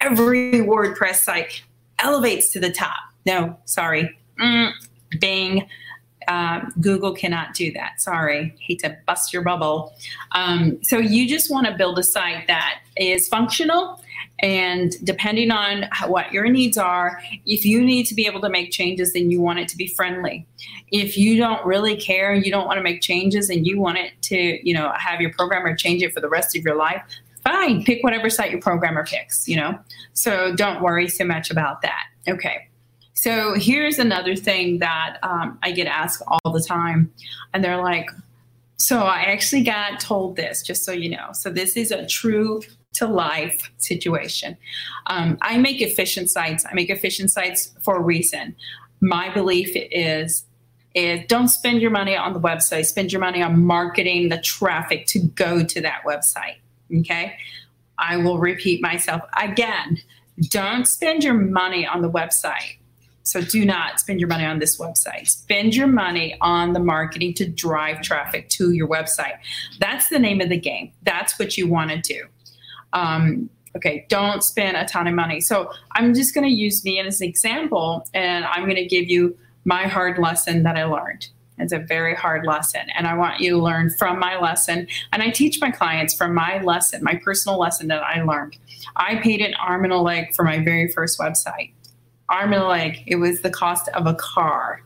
every 0.00 0.54
WordPress 0.54 1.16
site 1.16 1.62
elevates 2.00 2.48
to 2.52 2.60
the 2.60 2.72
top. 2.72 2.98
No, 3.26 3.56
sorry. 3.64 4.16
Mm, 4.40 4.72
Bing. 5.20 5.68
Uh, 6.28 6.60
Google 6.80 7.12
cannot 7.12 7.52
do 7.52 7.72
that. 7.72 8.00
Sorry, 8.00 8.54
hate 8.60 8.78
to 8.80 8.96
bust 9.06 9.32
your 9.32 9.42
bubble. 9.42 9.92
Um, 10.32 10.78
so 10.82 10.98
you 10.98 11.28
just 11.28 11.50
want 11.50 11.66
to 11.66 11.74
build 11.74 11.98
a 11.98 12.04
site 12.04 12.46
that 12.46 12.78
is 12.96 13.26
functional 13.26 14.00
and 14.42 14.92
depending 15.04 15.52
on 15.52 15.88
what 16.08 16.32
your 16.32 16.48
needs 16.48 16.76
are, 16.76 17.22
if 17.46 17.64
you 17.64 17.80
need 17.80 18.06
to 18.06 18.14
be 18.14 18.26
able 18.26 18.40
to 18.40 18.48
make 18.48 18.72
changes, 18.72 19.12
then 19.12 19.30
you 19.30 19.40
want 19.40 19.60
it 19.60 19.68
to 19.68 19.76
be 19.76 19.86
friendly. 19.86 20.46
If 20.90 21.16
you 21.16 21.36
don't 21.36 21.64
really 21.64 21.96
care 21.96 22.34
you 22.34 22.50
don't 22.50 22.66
want 22.66 22.78
to 22.78 22.82
make 22.82 23.00
changes 23.00 23.48
and 23.48 23.66
you 23.66 23.78
want 23.80 23.98
it 23.98 24.12
to, 24.22 24.36
you 24.68 24.74
know, 24.74 24.92
have 24.98 25.20
your 25.20 25.32
programmer 25.32 25.76
change 25.76 26.02
it 26.02 26.12
for 26.12 26.20
the 26.20 26.28
rest 26.28 26.56
of 26.56 26.64
your 26.64 26.74
life, 26.74 27.02
fine, 27.44 27.84
pick 27.84 28.02
whatever 28.02 28.28
site 28.28 28.50
your 28.50 28.60
programmer 28.60 29.06
picks, 29.06 29.46
you 29.46 29.56
know. 29.56 29.78
So 30.12 30.54
don't 30.56 30.82
worry 30.82 31.08
so 31.08 31.24
much 31.24 31.50
about 31.50 31.82
that. 31.82 32.06
Okay. 32.28 32.68
So 33.14 33.54
here's 33.54 33.98
another 33.98 34.34
thing 34.34 34.78
that 34.78 35.18
um, 35.22 35.58
I 35.62 35.72
get 35.72 35.86
asked 35.86 36.22
all 36.26 36.52
the 36.52 36.62
time, 36.62 37.12
and 37.52 37.62
they're 37.62 37.80
like, 37.80 38.10
"So 38.76 39.00
I 39.00 39.22
actually 39.22 39.62
got 39.62 40.00
told 40.00 40.36
this, 40.36 40.62
just 40.62 40.84
so 40.84 40.92
you 40.92 41.10
know. 41.10 41.30
So 41.32 41.50
this 41.50 41.76
is 41.76 41.90
a 41.90 42.06
true 42.06 42.62
to 42.94 43.06
life 43.06 43.70
situation. 43.78 44.56
Um, 45.06 45.38
I 45.40 45.58
make 45.58 45.80
efficient 45.80 46.30
sites. 46.30 46.64
I 46.68 46.74
make 46.74 46.90
efficient 46.90 47.30
sites 47.30 47.72
for 47.82 47.96
a 47.96 48.00
reason. 48.00 48.54
My 49.00 49.32
belief 49.32 49.70
is." 49.74 50.44
Is 50.94 51.22
don't 51.26 51.48
spend 51.48 51.80
your 51.80 51.90
money 51.90 52.14
on 52.14 52.34
the 52.34 52.38
website, 52.38 52.84
spend 52.84 53.12
your 53.12 53.20
money 53.22 53.40
on 53.42 53.64
marketing 53.64 54.28
the 54.28 54.36
traffic 54.36 55.06
to 55.06 55.20
go 55.20 55.64
to 55.64 55.80
that 55.80 56.02
website. 56.04 56.56
Okay. 56.94 57.34
I 57.98 58.18
will 58.18 58.38
repeat 58.38 58.82
myself 58.82 59.22
again. 59.40 59.96
Don't 60.50 60.86
spend 60.86 61.24
your 61.24 61.32
money 61.32 61.86
on 61.86 62.02
the 62.02 62.10
website 62.10 62.76
so 63.22 63.40
do 63.40 63.64
not 63.64 64.00
spend 64.00 64.20
your 64.20 64.28
money 64.28 64.44
on 64.44 64.58
this 64.58 64.78
website. 64.78 65.28
Spend 65.28 65.74
your 65.74 65.86
money 65.86 66.36
on 66.40 66.72
the 66.72 66.80
marketing 66.80 67.34
to 67.34 67.48
drive 67.48 68.02
traffic 68.02 68.48
to 68.50 68.72
your 68.72 68.88
website. 68.88 69.38
That's 69.78 70.08
the 70.08 70.18
name 70.18 70.40
of 70.40 70.48
the 70.48 70.58
game. 70.58 70.92
That's 71.02 71.38
what 71.38 71.56
you 71.56 71.68
want 71.68 71.90
to 71.90 72.00
do. 72.00 72.24
Um, 72.92 73.48
okay, 73.76 74.06
don't 74.08 74.42
spend 74.42 74.76
a 74.76 74.84
ton 74.84 75.06
of 75.06 75.14
money. 75.14 75.40
So 75.40 75.70
I'm 75.92 76.14
just 76.14 76.34
going 76.34 76.44
to 76.44 76.54
use 76.54 76.84
me 76.84 76.98
as 77.00 77.20
an 77.20 77.28
example, 77.28 78.06
and 78.12 78.44
I'm 78.44 78.64
going 78.64 78.76
to 78.76 78.86
give 78.86 79.08
you 79.08 79.36
my 79.64 79.86
hard 79.86 80.18
lesson 80.18 80.64
that 80.64 80.76
I 80.76 80.84
learned. 80.84 81.28
It's 81.58 81.72
a 81.72 81.78
very 81.78 82.14
hard 82.16 82.44
lesson, 82.44 82.82
and 82.96 83.06
I 83.06 83.14
want 83.14 83.40
you 83.40 83.50
to 83.50 83.58
learn 83.58 83.90
from 83.90 84.18
my 84.18 84.36
lesson. 84.38 84.88
And 85.12 85.22
I 85.22 85.30
teach 85.30 85.60
my 85.60 85.70
clients 85.70 86.12
from 86.12 86.34
my 86.34 86.60
lesson, 86.62 87.04
my 87.04 87.14
personal 87.22 87.58
lesson 87.58 87.86
that 87.88 88.02
I 88.02 88.22
learned. 88.22 88.56
I 88.96 89.16
paid 89.16 89.40
an 89.40 89.54
arm 89.54 89.84
and 89.84 89.92
a 89.92 89.98
leg 89.98 90.34
for 90.34 90.44
my 90.44 90.64
very 90.64 90.88
first 90.88 91.20
website 91.20 91.72
arm 92.32 92.52
and 92.52 92.64
leg. 92.64 93.04
It 93.06 93.16
was 93.16 93.42
the 93.42 93.50
cost 93.50 93.88
of 93.90 94.06
a 94.06 94.14
car. 94.14 94.82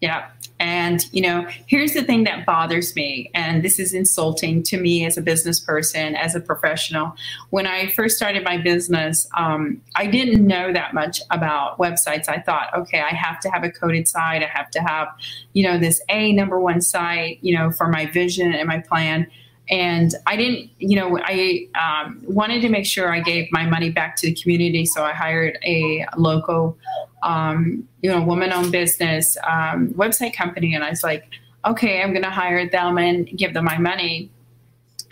Yeah. 0.00 0.30
And, 0.60 1.04
you 1.12 1.22
know, 1.22 1.46
here's 1.66 1.92
the 1.92 2.02
thing 2.02 2.24
that 2.24 2.44
bothers 2.44 2.94
me, 2.96 3.30
and 3.32 3.64
this 3.64 3.78
is 3.78 3.94
insulting 3.94 4.62
to 4.64 4.80
me 4.80 5.06
as 5.06 5.16
a 5.16 5.22
business 5.22 5.60
person, 5.60 6.16
as 6.16 6.34
a 6.34 6.40
professional. 6.40 7.14
When 7.50 7.66
I 7.66 7.88
first 7.88 8.16
started 8.16 8.42
my 8.42 8.58
business, 8.58 9.28
um, 9.36 9.80
I 9.94 10.06
didn't 10.06 10.44
know 10.44 10.72
that 10.72 10.94
much 10.94 11.20
about 11.30 11.78
websites. 11.78 12.28
I 12.28 12.40
thought, 12.40 12.74
okay, 12.74 13.00
I 13.00 13.14
have 13.14 13.38
to 13.40 13.50
have 13.50 13.62
a 13.62 13.70
coded 13.70 14.08
site, 14.08 14.42
I 14.42 14.50
have 14.52 14.70
to 14.72 14.80
have, 14.80 15.08
you 15.52 15.62
know, 15.62 15.78
this 15.78 16.00
A 16.08 16.32
number 16.32 16.58
one 16.58 16.80
site, 16.80 17.38
you 17.40 17.56
know, 17.56 17.70
for 17.70 17.88
my 17.88 18.06
vision 18.06 18.52
and 18.52 18.68
my 18.68 18.80
plan 18.80 19.28
and 19.70 20.14
I 20.26 20.36
didn't, 20.36 20.70
you 20.78 20.96
know, 20.96 21.18
I 21.22 21.68
um, 21.78 22.22
wanted 22.26 22.62
to 22.62 22.68
make 22.68 22.86
sure 22.86 23.12
I 23.12 23.20
gave 23.20 23.48
my 23.52 23.66
money 23.66 23.90
back 23.90 24.16
to 24.16 24.26
the 24.28 24.34
community, 24.34 24.86
so 24.86 25.04
I 25.04 25.12
hired 25.12 25.58
a 25.64 26.06
local, 26.16 26.78
um, 27.22 27.86
you 28.02 28.10
know, 28.10 28.22
woman-owned 28.22 28.72
business 28.72 29.36
um, 29.46 29.88
website 29.94 30.34
company, 30.34 30.74
and 30.74 30.84
I 30.84 30.90
was 30.90 31.04
like, 31.04 31.24
okay, 31.64 32.02
I'm 32.02 32.12
going 32.12 32.22
to 32.22 32.30
hire 32.30 32.68
them 32.68 32.98
and 32.98 33.26
give 33.36 33.52
them 33.52 33.64
my 33.64 33.78
money 33.78 34.30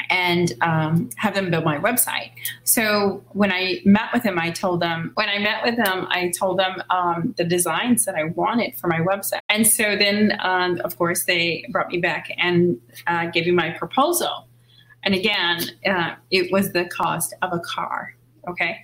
and 0.09 0.53
um, 0.61 1.11
have 1.17 1.35
them 1.35 1.51
build 1.51 1.65
my 1.65 1.79
website. 1.79 2.31
So 2.63 3.25
when 3.31 3.51
I 3.51 3.81
met 3.85 4.13
with 4.13 4.23
them, 4.23 4.39
I 4.39 4.51
told 4.51 4.81
them, 4.81 5.11
when 5.15 5.29
I 5.29 5.39
met 5.39 5.65
with 5.65 5.77
them, 5.77 6.07
I 6.11 6.31
told 6.31 6.59
them 6.61 6.83
um, 6.91 7.35
the 7.37 7.45
designs 7.45 8.05
that 8.05 8.15
I 8.15 8.25
wanted 8.25 8.77
for 8.77 8.87
my 8.87 9.01
website. 9.01 9.41
And 9.49 9.67
so 9.67 9.97
then, 9.97 10.39
um, 10.41 10.81
of 10.85 10.97
course, 10.97 11.25
they 11.25 11.65
brought 11.71 11.89
me 11.89 11.99
back 11.99 12.31
and 12.39 12.81
uh, 13.09 13.27
gave 13.27 13.47
me 13.47 13.53
my 13.53 13.71
proposal. 13.71 14.46
And 15.07 15.15
again, 15.15 15.63
uh, 15.87 16.17
it 16.33 16.51
was 16.51 16.73
the 16.73 16.85
cost 16.87 17.33
of 17.41 17.53
a 17.53 17.61
car. 17.61 18.15
Okay. 18.49 18.83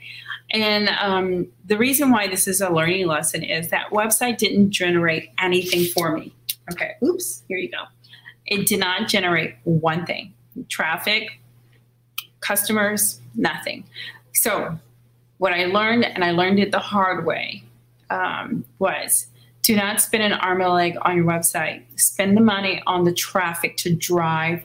And 0.52 0.88
um, 1.00 1.48
the 1.64 1.76
reason 1.76 2.11
why 2.11 2.28
this 2.28 2.46
is 2.46 2.61
a 2.61 2.70
learning 2.70 3.08
lesson 3.08 3.42
is 3.42 3.70
that 3.70 3.90
website 3.90 4.38
didn't 4.38 4.70
generate 4.70 5.30
anything 5.40 5.85
for 5.87 6.16
me. 6.16 6.32
Okay. 6.72 6.92
Oops. 7.02 7.42
Here 7.48 7.58
you 7.58 7.70
go. 7.70 7.82
It 8.46 8.66
did 8.66 8.78
not 8.78 9.08
generate 9.08 9.56
one 9.64 10.06
thing 10.06 10.32
traffic, 10.68 11.40
customers, 12.40 13.20
nothing. 13.35 13.85
So, 14.32 14.78
what 15.38 15.52
I 15.52 15.64
learned, 15.64 16.04
and 16.04 16.24
I 16.24 16.30
learned 16.30 16.61
it 16.61 16.70
the 16.70 16.78
hard 16.78 17.26
way, 17.26 17.64
um, 18.11 18.64
was 18.78 19.26
do 19.62 19.74
not 19.74 20.00
spend 20.00 20.22
an 20.22 20.35
arm 20.35 20.61
and 20.61 20.70
a 20.70 20.72
leg 20.72 20.96
on 21.02 21.16
your 21.16 21.24
website. 21.24 21.82
Spend 21.98 22.37
the 22.37 22.40
money 22.40 22.82
on 22.87 23.04
the 23.04 23.12
traffic 23.12 23.76
to 23.78 23.94
drive 23.94 24.64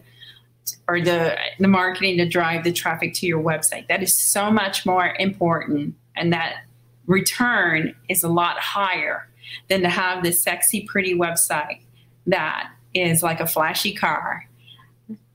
or 0.88 1.02
the 1.02 1.38
the 1.60 1.68
marketing 1.68 2.18
to 2.18 2.28
drive 2.28 2.64
the 2.64 2.72
traffic 2.72 3.14
to 3.16 3.26
your 3.26 3.42
website. 3.42 3.88
That 3.88 4.04
is 4.04 4.18
so 4.18 4.52
much 4.52 4.86
more 4.86 5.16
important, 5.20 5.96
and 6.16 6.34
that 6.34 6.64
return 7.06 7.96
is 8.10 8.24
a 8.24 8.30
lot 8.30 8.60
higher 8.60 9.28
than 9.70 9.82
to 9.82 9.90
have 9.90 10.24
this 10.24 10.42
sexy, 10.42 10.82
pretty 10.82 11.14
website 11.14 11.80
that 12.28 12.70
is 12.94 13.24
like 13.24 13.40
a 13.40 13.48
flashy 13.48 13.94
car 13.94 14.48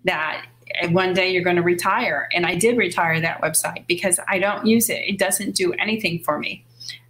that 0.04 0.46
one 0.90 1.12
day 1.14 1.30
you're 1.30 1.42
going 1.42 1.56
to 1.56 1.62
retire. 1.62 2.28
And 2.34 2.46
I 2.46 2.54
did 2.54 2.76
retire 2.76 3.20
that 3.20 3.40
website 3.40 3.86
because 3.86 4.18
I 4.28 4.38
don't 4.38 4.66
use 4.66 4.88
it. 4.90 5.02
It 5.06 5.18
doesn't 5.18 5.54
do 5.54 5.72
anything 5.74 6.20
for 6.20 6.38
me. 6.38 6.64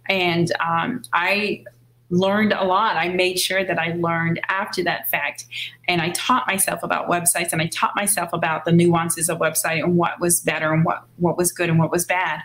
And 0.09 0.51
um, 0.59 1.03
I 1.13 1.63
learned 2.09 2.53
a 2.53 2.63
lot. 2.63 2.95
I 2.95 3.09
made 3.09 3.39
sure 3.39 3.63
that 3.63 3.79
I 3.79 3.93
learned 3.93 4.39
after 4.49 4.83
that 4.83 5.09
fact. 5.09 5.45
And 5.87 6.01
I 6.01 6.09
taught 6.09 6.45
myself 6.47 6.83
about 6.83 7.09
websites 7.09 7.51
and 7.51 7.61
I 7.61 7.67
taught 7.67 7.95
myself 7.95 8.29
about 8.33 8.65
the 8.65 8.71
nuances 8.71 9.29
of 9.29 9.39
website 9.39 9.83
and 9.83 9.97
what 9.97 10.19
was 10.19 10.39
better 10.41 10.73
and 10.73 10.85
what, 10.85 11.05
what 11.17 11.37
was 11.37 11.51
good 11.51 11.69
and 11.69 11.79
what 11.79 11.91
was 11.91 12.05
bad. 12.05 12.41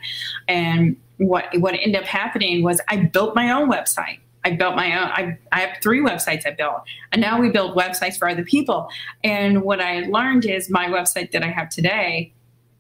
And 0.46 0.96
what 1.18 1.46
what 1.58 1.74
ended 1.74 1.96
up 1.96 2.04
happening 2.04 2.62
was 2.62 2.80
I 2.88 2.96
built 2.96 3.34
my 3.34 3.50
own 3.50 3.70
website. 3.70 4.20
I 4.44 4.52
built 4.52 4.76
my 4.76 4.96
own. 4.96 5.08
I, 5.08 5.38
I 5.52 5.60
have 5.60 5.78
three 5.82 6.00
websites 6.00 6.46
I 6.46 6.52
built, 6.52 6.82
and 7.12 7.20
now 7.20 7.40
we 7.40 7.50
build 7.50 7.76
websites 7.76 8.16
for 8.16 8.28
other 8.28 8.44
people. 8.44 8.88
And 9.24 9.62
what 9.62 9.80
I 9.80 10.06
learned 10.06 10.46
is 10.46 10.70
my 10.70 10.86
website 10.86 11.32
that 11.32 11.42
I 11.42 11.48
have 11.48 11.68
today 11.68 12.32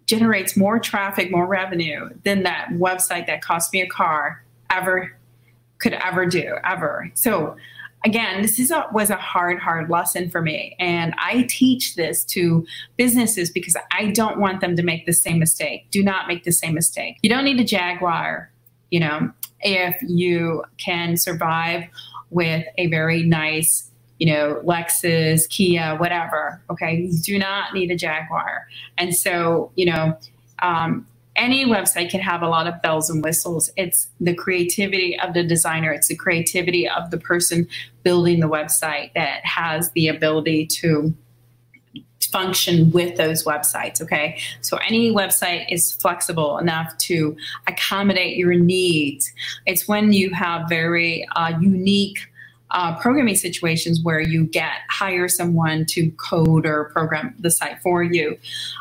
generates 0.06 0.56
more 0.56 0.78
traffic, 0.78 1.30
more 1.30 1.46
revenue 1.46 2.08
than 2.24 2.44
that 2.44 2.68
website 2.70 3.26
that 3.26 3.42
cost 3.42 3.72
me 3.72 3.82
a 3.82 3.88
car 3.88 4.42
ever 4.70 5.17
could 5.78 5.94
ever 5.94 6.26
do, 6.26 6.56
ever. 6.64 7.10
So 7.14 7.56
again, 8.04 8.42
this 8.42 8.58
is 8.58 8.70
a, 8.70 8.86
was 8.92 9.10
a 9.10 9.16
hard, 9.16 9.58
hard 9.58 9.90
lesson 9.90 10.30
for 10.30 10.42
me. 10.42 10.76
And 10.78 11.14
I 11.18 11.46
teach 11.48 11.94
this 11.96 12.24
to 12.26 12.66
businesses 12.96 13.50
because 13.50 13.76
I 13.92 14.10
don't 14.12 14.38
want 14.38 14.60
them 14.60 14.76
to 14.76 14.82
make 14.82 15.06
the 15.06 15.12
same 15.12 15.38
mistake. 15.38 15.86
Do 15.90 16.02
not 16.02 16.28
make 16.28 16.44
the 16.44 16.52
same 16.52 16.74
mistake. 16.74 17.18
You 17.22 17.30
don't 17.30 17.44
need 17.44 17.60
a 17.60 17.64
Jaguar, 17.64 18.50
you 18.90 19.00
know, 19.00 19.30
if 19.60 19.96
you 20.02 20.64
can 20.78 21.16
survive 21.16 21.84
with 22.30 22.64
a 22.76 22.86
very 22.86 23.22
nice, 23.24 23.90
you 24.18 24.32
know, 24.32 24.60
Lexus, 24.64 25.48
Kia, 25.48 25.96
whatever. 25.96 26.62
Okay. 26.70 27.08
You 27.10 27.18
do 27.18 27.38
not 27.38 27.74
need 27.74 27.90
a 27.90 27.96
Jaguar. 27.96 28.66
And 28.96 29.14
so, 29.14 29.72
you 29.74 29.86
know, 29.86 30.16
um, 30.60 31.06
any 31.38 31.64
website 31.64 32.10
can 32.10 32.20
have 32.20 32.42
a 32.42 32.48
lot 32.48 32.66
of 32.66 32.82
bells 32.82 33.08
and 33.08 33.22
whistles. 33.22 33.70
It's 33.76 34.08
the 34.20 34.34
creativity 34.34 35.18
of 35.18 35.32
the 35.32 35.44
designer, 35.44 35.92
it's 35.92 36.08
the 36.08 36.16
creativity 36.16 36.88
of 36.88 37.10
the 37.10 37.18
person 37.18 37.66
building 38.02 38.40
the 38.40 38.48
website 38.48 39.14
that 39.14 39.44
has 39.44 39.90
the 39.92 40.08
ability 40.08 40.66
to 40.66 41.14
function 42.32 42.90
with 42.90 43.16
those 43.16 43.44
websites. 43.44 44.02
Okay. 44.02 44.38
So 44.60 44.76
any 44.86 45.12
website 45.12 45.66
is 45.70 45.94
flexible 45.94 46.58
enough 46.58 46.96
to 46.98 47.36
accommodate 47.66 48.36
your 48.36 48.54
needs. 48.54 49.32
It's 49.64 49.88
when 49.88 50.12
you 50.12 50.30
have 50.34 50.68
very 50.68 51.26
uh, 51.36 51.54
unique 51.60 52.18
uh, 52.70 52.98
programming 53.00 53.36
situations 53.36 54.00
where 54.02 54.20
you 54.20 54.44
get 54.44 54.72
hire 54.90 55.28
someone 55.28 55.86
to 55.86 56.10
code 56.12 56.66
or 56.66 56.84
program 56.86 57.34
the 57.38 57.50
site 57.50 57.80
for 57.82 58.02
you. 58.02 58.38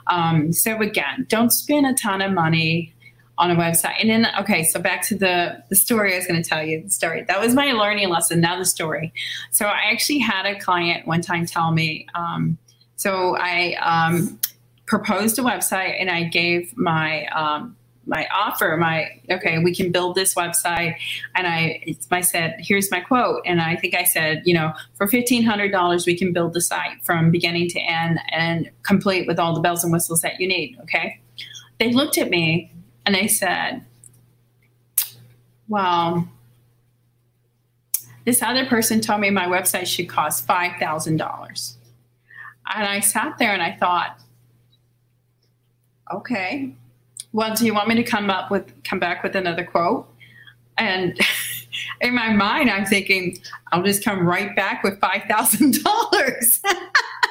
Um, 0.08 0.52
so 0.54 0.80
again, 0.82 1.26
don't 1.30 1.52
spend 1.52 1.86
a 1.86 1.93
ton 1.93 2.21
of 2.21 2.32
money 2.34 2.93
on 3.38 3.52
a 3.52 3.56
website. 3.56 3.95
And 4.00 4.10
then, 4.10 4.28
okay, 4.39 4.63
so 4.63 4.80
back 4.80 5.04
to 5.04 5.15
the 5.15 5.63
the 5.69 5.76
story 5.76 6.13
I 6.13 6.17
was 6.17 6.28
going 6.28 6.41
to 6.41 6.47
tell 6.47 6.63
you. 6.63 6.84
The 6.84 6.89
story 6.89 7.23
that 7.28 7.39
was 7.39 7.54
my 7.54 7.71
learning 7.71 8.10
lesson. 8.10 8.41
Now 8.41 8.58
the 8.58 8.65
story. 8.65 9.13
So 9.52 9.65
I 9.65 9.91
actually 9.91 10.19
had 10.19 10.45
a 10.45 10.60
client 10.60 11.08
one 11.08 11.21
time 11.21 11.45
tell 11.45 11.71
me. 11.71 12.08
Um, 12.15 12.58
so 12.95 13.38
I 13.38 13.76
um, 13.76 14.39
proposed 14.88 15.38
a 15.38 15.43
website 15.43 16.00
and 16.00 16.10
I 16.10 16.23
gave 16.23 16.76
my 16.76 17.28
um, 17.28 17.76
my 18.08 18.28
offer, 18.34 18.78
my 18.78 19.22
okay, 19.30 19.60
we 19.60 19.76
can 19.76 19.91
build 19.91 20.15
this 20.15 20.34
website, 20.34 20.96
and 21.36 21.46
I 21.46 21.96
I 22.12 22.22
said, 22.22 22.56
here's 22.60 22.89
my 22.89 23.02
quote, 23.02 23.41
and 23.46 23.62
I 23.62 23.76
think 23.76 23.96
I 23.96 24.04
said, 24.04 24.41
you 24.46 24.54
know, 24.54 24.74
for 24.96 25.08
fifteen 25.08 25.43
hundred 25.43 25.72
dollars, 25.72 26.06
we 26.06 26.17
can 26.17 26.34
build 26.34 26.54
the 26.54 26.62
site 26.62 27.04
from 27.04 27.32
beginning 27.32 27.70
to 27.70 27.80
end 27.80 28.20
and 28.32 28.72
complete 28.84 29.28
with 29.28 29.39
all 29.39 29.54
the 29.54 29.62
bells 29.62 29.84
and 29.84 29.93
whistles 29.93 30.22
that 30.22 30.39
you 30.39 30.48
need. 30.48 30.78
Okay, 30.84 31.20
they 31.80 31.91
looked 31.91 32.17
at 32.17 32.30
me 32.30 32.72
and 33.06 33.13
they 33.13 33.28
said, 33.28 33.86
well. 35.67 36.28
This 38.26 38.41
other 38.41 38.65
person 38.65 39.00
told 39.00 39.22
me 39.22 39.30
my 39.30 39.46
website 39.46 39.88
should 39.88 40.10
cost 40.10 40.46
$5,000. 40.46 41.76
And 42.76 42.88
I 42.88 43.00
sat 43.00 43.38
there 43.38 43.54
and 43.54 43.62
I 43.62 43.72
thought, 43.72 44.20
okay, 46.13 46.76
well, 47.38 47.54
do 47.54 47.67
you 47.67 47.73
want 47.76 47.88
me 47.88 47.93
to 47.93 48.04
come 48.04 48.32
up 48.32 48.50
with 48.50 48.65
come 48.84 48.97
back 48.97 49.21
with 49.21 49.36
another 49.36 49.63
quote? 49.63 50.12
And 50.80 51.15
in 52.02 52.15
my 52.15 52.34
mind, 52.34 52.71
I'm 52.71 52.84
thinking, 52.84 53.38
I'll 53.71 53.84
just 53.84 54.04
come 54.04 54.28
right 54.28 54.56
back 54.56 54.84
with 54.84 55.00
five 55.00 55.21
thousand 55.30 55.84
dollars. 55.84 56.60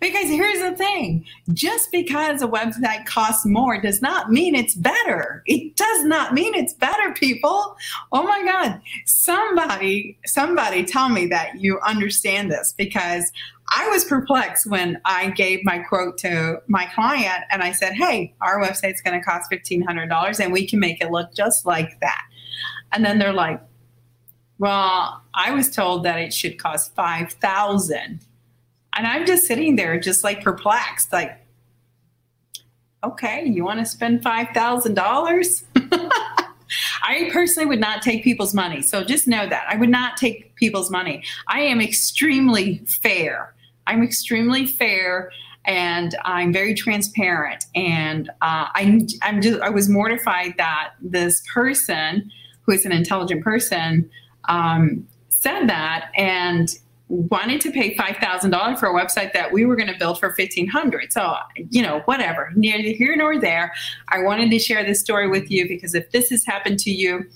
Because 0.00 0.28
here's 0.28 0.60
the 0.60 0.76
thing 0.76 1.24
just 1.52 1.90
because 1.92 2.42
a 2.42 2.48
website 2.48 3.06
costs 3.06 3.46
more 3.46 3.80
does 3.80 4.02
not 4.02 4.30
mean 4.30 4.54
it's 4.54 4.74
better. 4.74 5.42
It 5.46 5.76
does 5.76 6.04
not 6.04 6.34
mean 6.34 6.54
it's 6.54 6.72
better, 6.72 7.12
people. 7.12 7.76
Oh 8.12 8.22
my 8.22 8.42
God. 8.44 8.80
Somebody, 9.06 10.18
somebody 10.26 10.84
tell 10.84 11.08
me 11.08 11.26
that 11.26 11.60
you 11.60 11.80
understand 11.80 12.50
this 12.50 12.74
because 12.76 13.32
I 13.74 13.88
was 13.88 14.04
perplexed 14.04 14.66
when 14.66 15.00
I 15.04 15.30
gave 15.30 15.64
my 15.64 15.78
quote 15.78 16.18
to 16.18 16.62
my 16.66 16.86
client 16.86 17.44
and 17.50 17.62
I 17.62 17.72
said, 17.72 17.94
Hey, 17.94 18.34
our 18.40 18.60
website's 18.60 19.00
going 19.00 19.18
to 19.18 19.24
cost 19.24 19.50
$1,500 19.50 20.40
and 20.40 20.52
we 20.52 20.66
can 20.66 20.80
make 20.80 21.00
it 21.00 21.10
look 21.10 21.34
just 21.34 21.64
like 21.64 21.98
that. 22.00 22.22
And 22.92 23.04
then 23.04 23.18
they're 23.18 23.32
like, 23.32 23.60
Well, 24.58 25.22
I 25.34 25.52
was 25.52 25.70
told 25.70 26.04
that 26.04 26.18
it 26.18 26.32
should 26.32 26.58
cost 26.58 26.94
5000 26.94 28.20
And 28.96 29.06
I'm 29.06 29.26
just 29.26 29.46
sitting 29.46 29.76
there, 29.76 29.98
just 29.98 30.24
like 30.24 30.42
perplexed, 30.42 31.12
like, 31.12 31.40
Okay, 33.04 33.44
you 33.44 33.64
want 33.64 33.80
to 33.80 33.86
spend 33.86 34.22
$5,000? 34.22 35.64
I 37.02 37.28
personally 37.30 37.66
would 37.66 37.80
not 37.80 38.00
take 38.00 38.24
people's 38.24 38.54
money. 38.54 38.80
So 38.80 39.04
just 39.04 39.28
know 39.28 39.46
that. 39.46 39.66
I 39.68 39.76
would 39.76 39.90
not 39.90 40.16
take 40.16 40.54
people's 40.54 40.90
money. 40.90 41.22
I 41.46 41.60
am 41.60 41.82
extremely 41.82 42.78
fair. 42.86 43.54
I'm 43.86 44.02
extremely 44.02 44.64
fair 44.64 45.30
and 45.66 46.14
I'm 46.24 46.50
very 46.50 46.72
transparent. 46.72 47.66
And 47.74 48.30
uh, 48.40 48.72
I, 48.72 49.06
I'm 49.22 49.42
just, 49.42 49.60
I 49.60 49.68
was 49.68 49.88
mortified 49.90 50.54
that 50.56 50.92
this 51.02 51.42
person, 51.52 52.30
who 52.62 52.72
is 52.72 52.86
an 52.86 52.92
intelligent 52.92 53.44
person, 53.44 54.10
um, 54.48 55.06
said 55.28 55.66
that 55.68 56.10
and 56.16 56.70
wanted 57.08 57.60
to 57.60 57.70
pay 57.70 57.94
$5,000 57.94 58.78
for 58.78 58.86
a 58.86 58.94
website 58.94 59.32
that 59.34 59.52
we 59.52 59.64
were 59.64 59.76
going 59.76 59.92
to 59.92 59.98
build 59.98 60.18
for 60.18 60.28
1500 60.28 61.12
So, 61.12 61.36
you 61.70 61.82
know, 61.82 62.00
whatever, 62.06 62.50
neither 62.56 62.96
here 62.96 63.14
nor 63.16 63.38
there. 63.38 63.72
I 64.08 64.22
wanted 64.22 64.50
to 64.50 64.58
share 64.58 64.84
this 64.84 65.00
story 65.00 65.28
with 65.28 65.50
you 65.50 65.68
because 65.68 65.94
if 65.94 66.10
this 66.10 66.30
has 66.30 66.44
happened 66.44 66.78
to 66.80 66.90
you, 66.90 67.26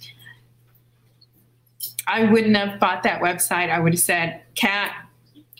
I 2.06 2.24
wouldn't 2.24 2.56
have 2.56 2.80
bought 2.80 3.02
that 3.02 3.20
website. 3.20 3.70
I 3.70 3.78
would 3.78 3.92
have 3.92 4.00
said, 4.00 4.42
Kat, 4.54 4.92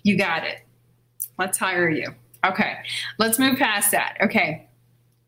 you 0.03 0.17
got 0.17 0.45
it. 0.45 0.61
Let's 1.39 1.59
hire 1.59 1.91
you. 1.91 2.15
Okay, 2.45 2.77
let's 3.19 3.39
move 3.39 3.59
past 3.59 3.91
that. 3.91 4.17
Okay, 4.23 4.69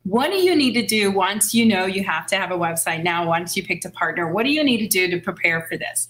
what 0.04 0.30
do 0.30 0.36
you 0.36 0.56
need 0.56 0.72
to 0.72 0.86
do 0.86 1.10
once 1.10 1.54
you 1.54 1.66
know 1.66 1.84
you 1.84 2.02
have 2.02 2.26
to 2.26 2.36
have 2.36 2.50
a 2.50 2.56
website 2.56 3.02
now 3.02 3.26
once 3.26 3.56
you 3.56 3.62
picked 3.62 3.84
a 3.84 3.90
partner 3.90 4.32
what 4.32 4.44
do 4.44 4.50
you 4.50 4.64
need 4.64 4.78
to 4.78 4.88
do 4.88 5.10
to 5.10 5.20
prepare 5.20 5.66
for 5.68 5.76
this 5.76 6.08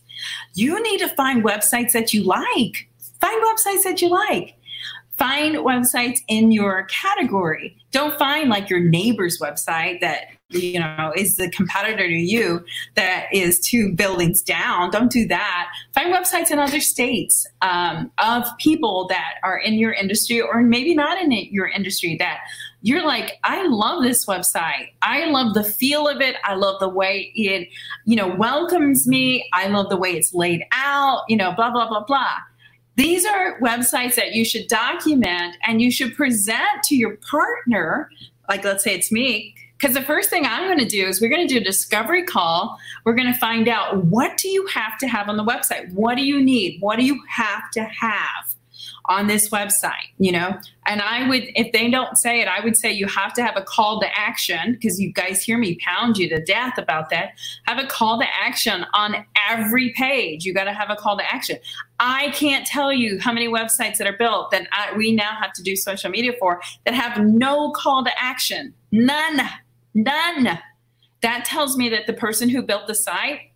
you 0.54 0.83
need 0.83 0.98
to 0.98 1.09
find 1.09 1.44
websites 1.44 1.92
that 1.92 2.12
you 2.12 2.24
like. 2.24 2.88
Find 3.20 3.42
websites 3.44 3.85
that 3.85 4.00
you 4.00 4.09
like. 4.09 4.54
Find 5.16 5.56
websites 5.56 6.20
in 6.28 6.50
your 6.50 6.85
category. 6.85 7.76
Don't 7.90 8.18
find 8.18 8.48
like 8.48 8.70
your 8.70 8.80
neighbor's 8.80 9.38
website 9.38 10.00
that 10.00 10.28
you 10.50 10.78
know 10.78 11.12
is 11.16 11.36
the 11.36 11.48
competitor 11.50 12.06
to 12.06 12.14
you 12.14 12.64
that 12.94 13.26
is 13.32 13.60
two 13.60 13.92
buildings 13.92 14.42
down 14.42 14.90
don't 14.90 15.10
do 15.10 15.26
that 15.26 15.68
find 15.94 16.12
websites 16.12 16.50
in 16.50 16.58
other 16.58 16.80
states 16.80 17.46
um, 17.62 18.10
of 18.18 18.44
people 18.58 19.06
that 19.08 19.34
are 19.42 19.58
in 19.58 19.74
your 19.74 19.92
industry 19.92 20.40
or 20.40 20.62
maybe 20.62 20.94
not 20.94 21.20
in 21.20 21.30
your 21.30 21.68
industry 21.68 22.16
that 22.18 22.40
you're 22.82 23.04
like, 23.04 23.38
I 23.44 23.66
love 23.66 24.02
this 24.02 24.24
website. 24.24 24.88
I 25.02 25.26
love 25.26 25.54
the 25.54 25.64
feel 25.64 26.08
of 26.08 26.20
it. 26.20 26.36
I 26.44 26.54
love 26.54 26.80
the 26.80 26.88
way 26.88 27.30
it, 27.34 27.68
you 28.06 28.16
know, 28.16 28.34
welcomes 28.34 29.06
me. 29.06 29.48
I 29.52 29.68
love 29.68 29.90
the 29.90 29.96
way 29.96 30.12
it's 30.12 30.32
laid 30.32 30.64
out, 30.72 31.22
you 31.28 31.36
know, 31.36 31.52
blah, 31.52 31.70
blah, 31.70 31.88
blah, 31.88 32.04
blah. 32.04 32.36
These 32.96 33.24
are 33.26 33.60
websites 33.60 34.14
that 34.16 34.32
you 34.32 34.44
should 34.44 34.66
document 34.66 35.56
and 35.66 35.80
you 35.82 35.90
should 35.90 36.14
present 36.16 36.82
to 36.84 36.96
your 36.96 37.16
partner. 37.30 38.10
Like, 38.48 38.64
let's 38.64 38.82
say 38.82 38.94
it's 38.94 39.12
me, 39.12 39.54
because 39.80 39.94
the 39.94 40.02
first 40.02 40.28
thing 40.28 40.44
I'm 40.44 40.66
going 40.66 40.78
to 40.78 40.84
do 40.84 41.06
is 41.06 41.20
we're 41.20 41.30
going 41.30 41.46
to 41.46 41.52
do 41.52 41.60
a 41.60 41.64
discovery 41.64 42.22
call. 42.22 42.78
We're 43.04 43.14
going 43.14 43.32
to 43.32 43.38
find 43.38 43.66
out 43.66 44.04
what 44.04 44.36
do 44.36 44.48
you 44.48 44.66
have 44.66 44.98
to 44.98 45.08
have 45.08 45.28
on 45.28 45.38
the 45.38 45.44
website? 45.44 45.90
What 45.94 46.16
do 46.16 46.22
you 46.22 46.42
need? 46.42 46.80
What 46.80 46.98
do 46.98 47.04
you 47.04 47.20
have 47.28 47.70
to 47.72 47.84
have? 47.84 48.56
on 49.06 49.26
this 49.26 49.48
website, 49.48 50.06
you 50.18 50.30
know? 50.30 50.56
And 50.86 51.00
I 51.00 51.28
would, 51.28 51.44
if 51.56 51.72
they 51.72 51.90
don't 51.90 52.16
say 52.16 52.40
it, 52.40 52.48
I 52.48 52.62
would 52.62 52.76
say 52.76 52.92
you 52.92 53.06
have 53.08 53.32
to 53.34 53.42
have 53.42 53.56
a 53.56 53.62
call 53.62 54.00
to 54.00 54.06
action 54.16 54.72
because 54.72 55.00
you 55.00 55.12
guys 55.12 55.42
hear 55.42 55.58
me 55.58 55.78
pound 55.84 56.16
you 56.16 56.28
to 56.28 56.40
death 56.44 56.78
about 56.78 57.10
that. 57.10 57.32
Have 57.66 57.78
a 57.78 57.86
call 57.86 58.20
to 58.20 58.26
action 58.32 58.86
on 58.94 59.26
every 59.48 59.92
page. 59.96 60.44
You 60.44 60.54
got 60.54 60.64
to 60.64 60.72
have 60.72 60.90
a 60.90 60.96
call 60.96 61.18
to 61.18 61.24
action. 61.24 61.58
I 61.98 62.30
can't 62.30 62.64
tell 62.66 62.92
you 62.92 63.18
how 63.18 63.32
many 63.32 63.48
websites 63.48 63.96
that 63.98 64.06
are 64.06 64.16
built 64.16 64.52
that 64.52 64.68
I, 64.72 64.96
we 64.96 65.12
now 65.12 65.34
have 65.40 65.52
to 65.54 65.62
do 65.62 65.74
social 65.74 66.10
media 66.10 66.32
for 66.38 66.60
that 66.84 66.94
have 66.94 67.24
no 67.24 67.72
call 67.72 68.04
to 68.04 68.12
action. 68.16 68.72
None. 68.92 69.40
None. 69.94 70.59
That 71.22 71.44
tells 71.44 71.76
me 71.76 71.88
that 71.90 72.07
the 72.07 72.12
person 72.12 72.48
who 72.48 72.62
built 72.62 72.87
the 72.87 72.94
site 72.94 73.50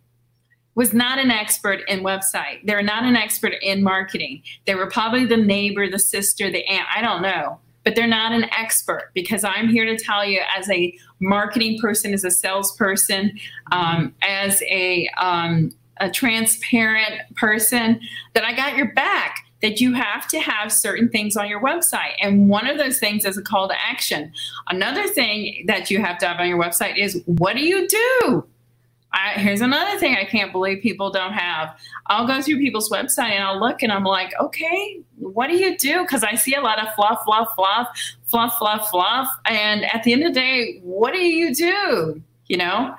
was 0.75 0.93
not 0.93 1.17
an 1.17 1.31
expert 1.31 1.81
in 1.87 2.01
website. 2.01 2.59
They're 2.65 2.83
not 2.83 3.03
an 3.03 3.15
expert 3.15 3.53
in 3.61 3.81
marketing. 3.81 4.43
They 4.65 4.75
were 4.75 4.87
probably 4.87 5.25
the 5.25 5.37
neighbor, 5.37 5.89
the 5.89 5.99
sister, 5.99 6.51
the 6.51 6.65
aunt. 6.67 6.87
I 6.93 7.01
don't 7.01 7.21
know. 7.21 7.59
But 7.85 7.95
they're 7.95 8.07
not 8.07 8.33
an 8.33 8.45
expert 8.45 9.11
because 9.13 9.43
I'm 9.43 9.69
here 9.69 9.85
to 9.85 9.95
tell 9.95 10.25
you, 10.25 10.41
as 10.57 10.69
a 10.69 10.97
marketing 11.19 11.79
person, 11.79 12.13
as 12.13 12.23
a 12.23 12.31
salesperson, 12.31 13.37
um, 13.71 14.13
as 14.23 14.61
a, 14.63 15.07
um, 15.17 15.71
a 15.97 16.09
transparent 16.09 17.21
person, 17.35 18.01
that 18.33 18.43
I 18.43 18.53
got 18.53 18.75
your 18.75 18.91
back 18.93 19.44
that 19.65 19.81
you 19.81 19.95
have 19.95 20.27
to 20.27 20.39
have 20.39 20.71
certain 20.71 21.09
things 21.09 21.35
on 21.35 21.49
your 21.49 21.59
website. 21.59 22.13
And 22.21 22.47
one 22.47 22.67
of 22.67 22.77
those 22.77 22.99
things 22.99 23.25
is 23.25 23.35
a 23.35 23.41
call 23.41 23.67
to 23.67 23.73
action. 23.81 24.31
Another 24.69 25.07
thing 25.07 25.65
that 25.65 25.89
you 25.89 25.99
have 26.03 26.19
to 26.19 26.27
have 26.27 26.39
on 26.39 26.47
your 26.47 26.61
website 26.61 26.97
is 26.99 27.19
what 27.25 27.55
do 27.55 27.65
you 27.65 27.87
do? 27.87 28.45
I, 29.11 29.39
here's 29.39 29.61
another 29.61 29.97
thing 29.97 30.17
I 30.17 30.23
can't 30.23 30.51
believe 30.51 30.83
people 30.83 31.09
don't 31.09 31.33
have. 31.33 31.75
I'll 32.05 32.27
go 32.27 32.43
through 32.43 32.59
people's 32.59 32.91
website 32.91 33.31
and 33.31 33.43
I'll 33.43 33.59
look 33.59 33.81
and 33.81 33.91
I'm 33.91 34.03
like, 34.03 34.39
okay, 34.39 34.99
what 35.17 35.47
do 35.47 35.55
you 35.55 35.75
do? 35.79 36.03
Because 36.03 36.23
I 36.23 36.35
see 36.35 36.53
a 36.53 36.61
lot 36.61 36.79
of 36.79 36.93
fluff, 36.93 37.23
fluff, 37.25 37.47
fluff, 37.55 37.87
fluff, 38.25 38.59
fluff, 38.59 38.89
fluff. 38.91 39.27
And 39.47 39.85
at 39.85 40.03
the 40.03 40.13
end 40.13 40.25
of 40.25 40.35
the 40.35 40.39
day, 40.39 40.79
what 40.83 41.11
do 41.11 41.21
you 41.21 41.55
do? 41.55 42.21
You 42.45 42.57
know? 42.57 42.93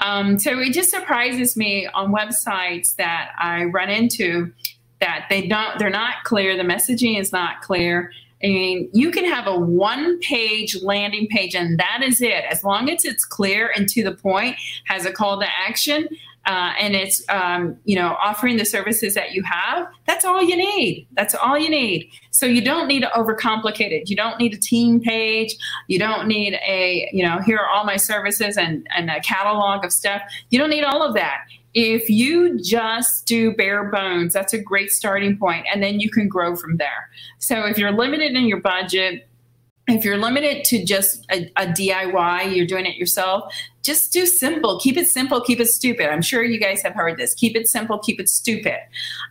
Um, 0.00 0.38
so 0.38 0.58
it 0.58 0.74
just 0.74 0.90
surprises 0.90 1.56
me 1.56 1.86
on 1.86 2.12
websites 2.12 2.94
that 2.96 3.30
I 3.38 3.64
run 3.64 3.88
into 3.88 4.52
that 5.00 5.26
they 5.30 5.46
don't, 5.46 5.78
they're 5.78 5.90
not 5.90 6.24
clear. 6.24 6.56
The 6.56 6.62
messaging 6.62 7.18
is 7.18 7.32
not 7.32 7.62
clear. 7.62 8.12
I 8.42 8.46
mean, 8.46 8.88
you 8.92 9.10
can 9.10 9.26
have 9.26 9.46
a 9.46 9.58
one 9.58 10.18
page 10.20 10.80
landing 10.82 11.26
page 11.28 11.54
and 11.54 11.78
that 11.78 12.00
is 12.02 12.22
it. 12.22 12.44
As 12.50 12.64
long 12.64 12.88
as 12.88 13.04
it's 13.04 13.24
clear 13.24 13.70
and 13.76 13.88
to 13.90 14.02
the 14.02 14.12
point, 14.12 14.56
has 14.86 15.04
a 15.04 15.12
call 15.12 15.38
to 15.40 15.46
action, 15.46 16.08
uh, 16.46 16.72
and 16.80 16.94
it's 16.94 17.22
um, 17.28 17.76
you 17.84 17.94
know 17.94 18.16
offering 18.20 18.56
the 18.56 18.64
services 18.64 19.14
that 19.14 19.32
you 19.32 19.42
have 19.42 19.86
that's 20.06 20.24
all 20.24 20.42
you 20.42 20.56
need 20.56 21.06
that's 21.12 21.34
all 21.34 21.58
you 21.58 21.68
need 21.68 22.10
so 22.30 22.46
you 22.46 22.62
don't 22.62 22.88
need 22.88 23.02
to 23.02 23.08
overcomplicate 23.08 23.92
it 23.92 24.08
you 24.08 24.16
don't 24.16 24.38
need 24.38 24.54
a 24.54 24.56
team 24.56 25.00
page 25.00 25.54
you 25.86 25.98
don't 25.98 26.26
need 26.26 26.54
a 26.66 27.08
you 27.12 27.22
know 27.22 27.38
here 27.44 27.58
are 27.58 27.68
all 27.68 27.84
my 27.84 27.96
services 27.96 28.56
and, 28.56 28.86
and 28.96 29.10
a 29.10 29.20
catalog 29.20 29.84
of 29.84 29.92
stuff 29.92 30.22
you 30.48 30.58
don't 30.58 30.70
need 30.70 30.82
all 30.82 31.02
of 31.02 31.14
that 31.14 31.44
if 31.74 32.10
you 32.10 32.60
just 32.62 33.26
do 33.26 33.54
bare 33.54 33.90
bones, 33.90 34.32
that's 34.32 34.52
a 34.52 34.58
great 34.58 34.90
starting 34.90 35.38
point, 35.38 35.66
and 35.72 35.82
then 35.82 36.00
you 36.00 36.10
can 36.10 36.28
grow 36.28 36.56
from 36.56 36.76
there. 36.76 37.10
So 37.38 37.64
if 37.66 37.78
you're 37.78 37.92
limited 37.92 38.32
in 38.32 38.46
your 38.46 38.60
budget, 38.60 39.28
if 39.86 40.04
you're 40.04 40.18
limited 40.18 40.64
to 40.64 40.84
just 40.84 41.26
a, 41.30 41.50
a, 41.56 41.66
DIY, 41.66 42.54
you're 42.54 42.66
doing 42.66 42.86
it 42.86 42.96
yourself, 42.96 43.52
just 43.82 44.12
do 44.12 44.26
simple. 44.26 44.78
Keep 44.80 44.96
it 44.96 45.08
simple, 45.08 45.40
keep 45.40 45.60
it 45.60 45.68
stupid. 45.68 46.10
I'm 46.10 46.22
sure 46.22 46.42
you 46.42 46.58
guys 46.58 46.82
have 46.82 46.94
heard 46.94 47.18
this. 47.18 47.34
Keep 47.34 47.56
it 47.56 47.68
simple, 47.68 47.98
keep 47.98 48.20
it 48.20 48.28
stupid. 48.28 48.78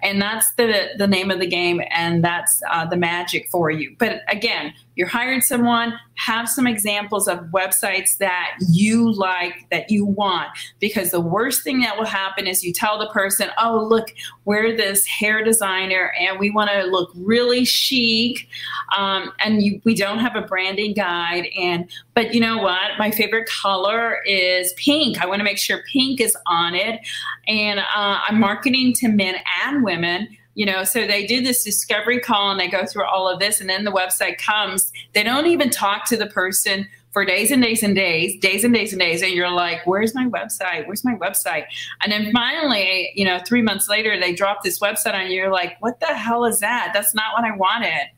And 0.02 0.22
that's 0.22 0.52
the, 0.54 0.90
the 0.98 1.08
name 1.08 1.32
of 1.32 1.40
the 1.40 1.48
game, 1.48 1.82
and 1.92 2.24
that's 2.24 2.62
uh, 2.72 2.86
the 2.86 2.98
magic 2.98 3.50
for 3.50 3.70
you. 3.70 3.96
But 4.00 4.22
again, 4.28 4.74
you're 5.00 5.08
hiring 5.08 5.40
someone, 5.40 5.94
have 6.16 6.50
some 6.50 6.68
examples 6.68 7.30
of 7.30 7.40
websites 7.54 8.18
that 8.18 8.58
you 8.70 9.14
like, 9.14 9.54
that 9.72 9.90
you 9.90 10.04
want. 10.04 10.50
Because 10.80 11.12
the 11.12 11.22
worst 11.22 11.64
thing 11.64 11.80
that 11.80 11.98
will 11.98 12.06
happen 12.06 12.48
is 12.48 12.66
you 12.66 12.74
tell 12.74 13.00
the 13.00 13.08
person, 13.08 13.48
oh, 13.58 13.88
look, 13.90 14.14
we're 14.44 14.76
this 14.76 15.06
hair 15.06 15.42
designer 15.42 16.12
and 16.20 16.38
we 16.38 16.50
want 16.50 16.70
to 16.70 16.84
look 16.84 17.12
really 17.16 17.64
chic. 17.64 18.50
Um, 18.98 19.32
and 19.40 19.64
you, 19.64 19.80
we 19.86 19.96
don't 19.96 20.20
have 20.20 20.36
a 20.36 20.42
branding 20.42 20.94
guide. 20.94 21.46
And, 21.58 21.90
but 22.14 22.34
you 22.34 22.42
know 22.42 22.58
what? 22.58 22.98
My 22.98 23.10
favorite 23.10 23.48
color 23.48 24.18
is 24.26 24.39
pink. 24.78 25.22
I 25.22 25.26
want 25.26 25.40
to 25.40 25.44
make 25.44 25.58
sure 25.58 25.82
pink 25.92 26.22
is 26.22 26.36
on 26.48 26.76
it. 26.76 27.00
And 27.48 27.80
uh, 27.80 27.84
I'm 28.28 28.40
marketing 28.40 28.94
to 28.96 29.08
men 29.08 29.36
and 29.64 29.84
women 29.84 30.28
you 30.56 30.66
know 30.66 30.84
so 30.84 31.08
they 31.08 31.26
do 31.26 31.42
this 31.42 31.64
discovery 31.64 32.20
call 32.20 32.52
and 32.52 32.60
they 32.60 32.68
go 32.68 32.86
through 32.86 33.06
all 33.06 33.30
of 33.30 33.40
this 33.40 33.62
and 33.62 33.70
then 33.70 33.86
the 33.86 33.92
website 33.92 34.38
comes. 34.38 34.92
They 35.14 35.24
don't 35.24 35.48
even 35.48 35.70
talk 35.70 36.06
to 36.08 36.18
the 36.18 36.26
person 36.26 36.86
for 37.12 37.24
days 37.24 37.50
and 37.50 37.64
days 37.64 37.82
and 37.82 37.96
days 37.96 38.38
days 38.42 38.66
and 38.66 38.74
days 38.74 38.92
and 38.92 39.00
days 39.00 39.22
and 39.22 39.32
you're 39.32 39.50
like 39.50 39.86
where's 39.86 40.14
my 40.14 40.26
website? 40.26 40.86
Where's 40.86 41.06
my 41.06 41.16
website? 41.16 41.64
And 42.04 42.12
then 42.12 42.32
finally 42.34 43.12
you 43.16 43.24
know 43.24 43.40
three 43.48 43.62
months 43.62 43.88
later 43.88 44.20
they 44.20 44.34
drop 44.34 44.64
this 44.64 44.80
website 44.80 45.14
on 45.14 45.28
you 45.28 45.38
you're 45.38 45.52
like 45.52 45.78
what 45.80 46.02
the 46.02 46.08
hell 46.08 46.44
is 46.44 46.60
that? 46.60 46.92
That's 46.94 47.14
not 47.16 47.34
what 47.34 47.46
i 47.46 47.56
wanted 47.56 48.10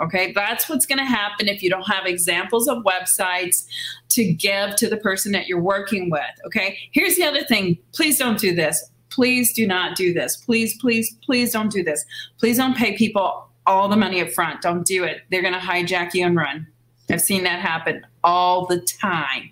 okay 0.00 0.32
that's 0.32 0.68
what's 0.68 0.86
going 0.86 0.98
to 0.98 1.04
happen 1.04 1.48
if 1.48 1.62
you 1.62 1.70
don't 1.70 1.86
have 1.86 2.06
examples 2.06 2.68
of 2.68 2.82
websites 2.84 3.66
to 4.08 4.32
give 4.32 4.74
to 4.76 4.88
the 4.88 4.96
person 4.96 5.32
that 5.32 5.46
you're 5.46 5.60
working 5.60 6.10
with 6.10 6.22
okay 6.44 6.78
here's 6.92 7.16
the 7.16 7.24
other 7.24 7.42
thing 7.44 7.78
please 7.92 8.18
don't 8.18 8.38
do 8.38 8.54
this 8.54 8.90
please 9.12 9.52
do 9.52 9.66
not 9.66 9.94
do 9.96 10.12
this. 10.12 10.36
Please, 10.36 10.78
please, 10.78 11.16
please 11.24 11.52
don't 11.52 11.70
do 11.70 11.82
this. 11.84 12.04
Please 12.38 12.56
don't 12.56 12.76
pay 12.76 12.96
people 12.96 13.46
all 13.66 13.88
the 13.88 13.96
money 13.96 14.20
up 14.20 14.30
front. 14.30 14.62
Don't 14.62 14.84
do 14.84 15.04
it. 15.04 15.22
They're 15.30 15.42
going 15.42 15.54
to 15.54 15.60
hijack 15.60 16.14
you 16.14 16.26
and 16.26 16.36
run. 16.36 16.66
I've 17.10 17.20
seen 17.20 17.44
that 17.44 17.60
happen 17.60 18.06
all 18.24 18.66
the 18.66 18.80
time. 18.80 19.50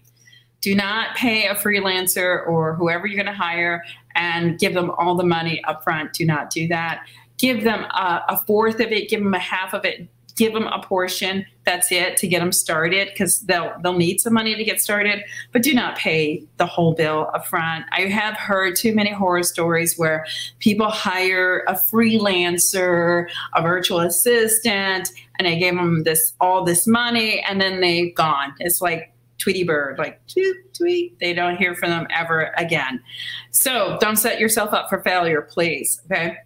Do 0.63 0.75
not 0.75 1.15
pay 1.17 1.47
a 1.47 1.55
freelancer 1.55 2.47
or 2.47 2.75
whoever 2.75 3.07
you're 3.07 3.23
going 3.23 3.35
to 3.35 3.41
hire 3.41 3.85
and 4.15 4.59
give 4.59 4.75
them 4.75 4.91
all 4.93 5.15
the 5.15 5.25
money 5.25 5.63
up 5.65 5.85
front. 5.85 6.13
Do 6.15 6.25
not 6.25 6.51
do 6.51 6.67
that. 6.69 7.07
Give 7.39 7.65
them 7.65 7.85
a, 7.85 8.25
a 8.29 8.37
fourth 8.47 8.81
of 8.81 8.93
it, 8.93 9.09
give 9.09 9.23
them 9.23 9.33
a 9.33 9.39
half 9.39 9.73
of 9.73 9.85
it 9.85 10.09
give 10.41 10.55
them 10.55 10.67
a 10.69 10.83
portion. 10.83 11.45
That's 11.67 11.93
it 11.93 12.17
to 12.17 12.27
get 12.27 12.41
them 12.41 12.51
started 12.51 13.09
because 13.09 13.41
they'll 13.41 13.75
they'll 13.83 13.99
need 13.99 14.23
some 14.23 14.33
money 14.33 14.57
to 14.57 14.65
get 14.65 14.81
started. 14.81 15.23
But 15.53 15.63
do 15.63 15.75
not 15.75 15.99
pay 15.99 16.43
the 16.57 16.65
whole 16.65 16.95
bill 16.95 17.31
up 17.35 17.47
front. 17.47 17.85
I 17.93 18.07
have 18.07 18.39
heard 18.39 18.75
too 18.75 18.95
many 18.95 19.13
horror 19.13 19.43
stories 19.43 19.99
where 19.99 20.25
people 20.59 20.89
hire 20.89 21.63
a 21.69 21.75
freelancer, 21.75 23.29
a 23.55 23.61
virtual 23.61 24.01
assistant, 24.01 25.11
and 25.39 25.47
they 25.47 25.59
gave 25.59 25.75
them 25.75 26.05
this 26.05 26.33
all 26.41 26.65
this 26.65 26.87
money, 26.87 27.41
and 27.41 27.61
then 27.61 27.83
they've 27.83 28.15
gone. 28.15 28.55
It's 28.61 28.81
like 28.81 29.13
Tweety 29.37 29.65
Bird, 29.65 29.99
like 29.99 30.27
tweet, 30.27 30.57
tweet. 30.75 31.19
They 31.21 31.35
don't 31.35 31.59
hear 31.59 31.75
from 31.75 31.91
them 31.91 32.07
ever 32.11 32.53
again. 32.57 33.03
So 33.51 33.99
don't 34.01 34.17
set 34.17 34.41
yourself 34.41 34.73
up 34.73 34.89
for 34.89 35.03
failure, 35.03 35.43
please. 35.43 36.01
Okay. 36.07 36.39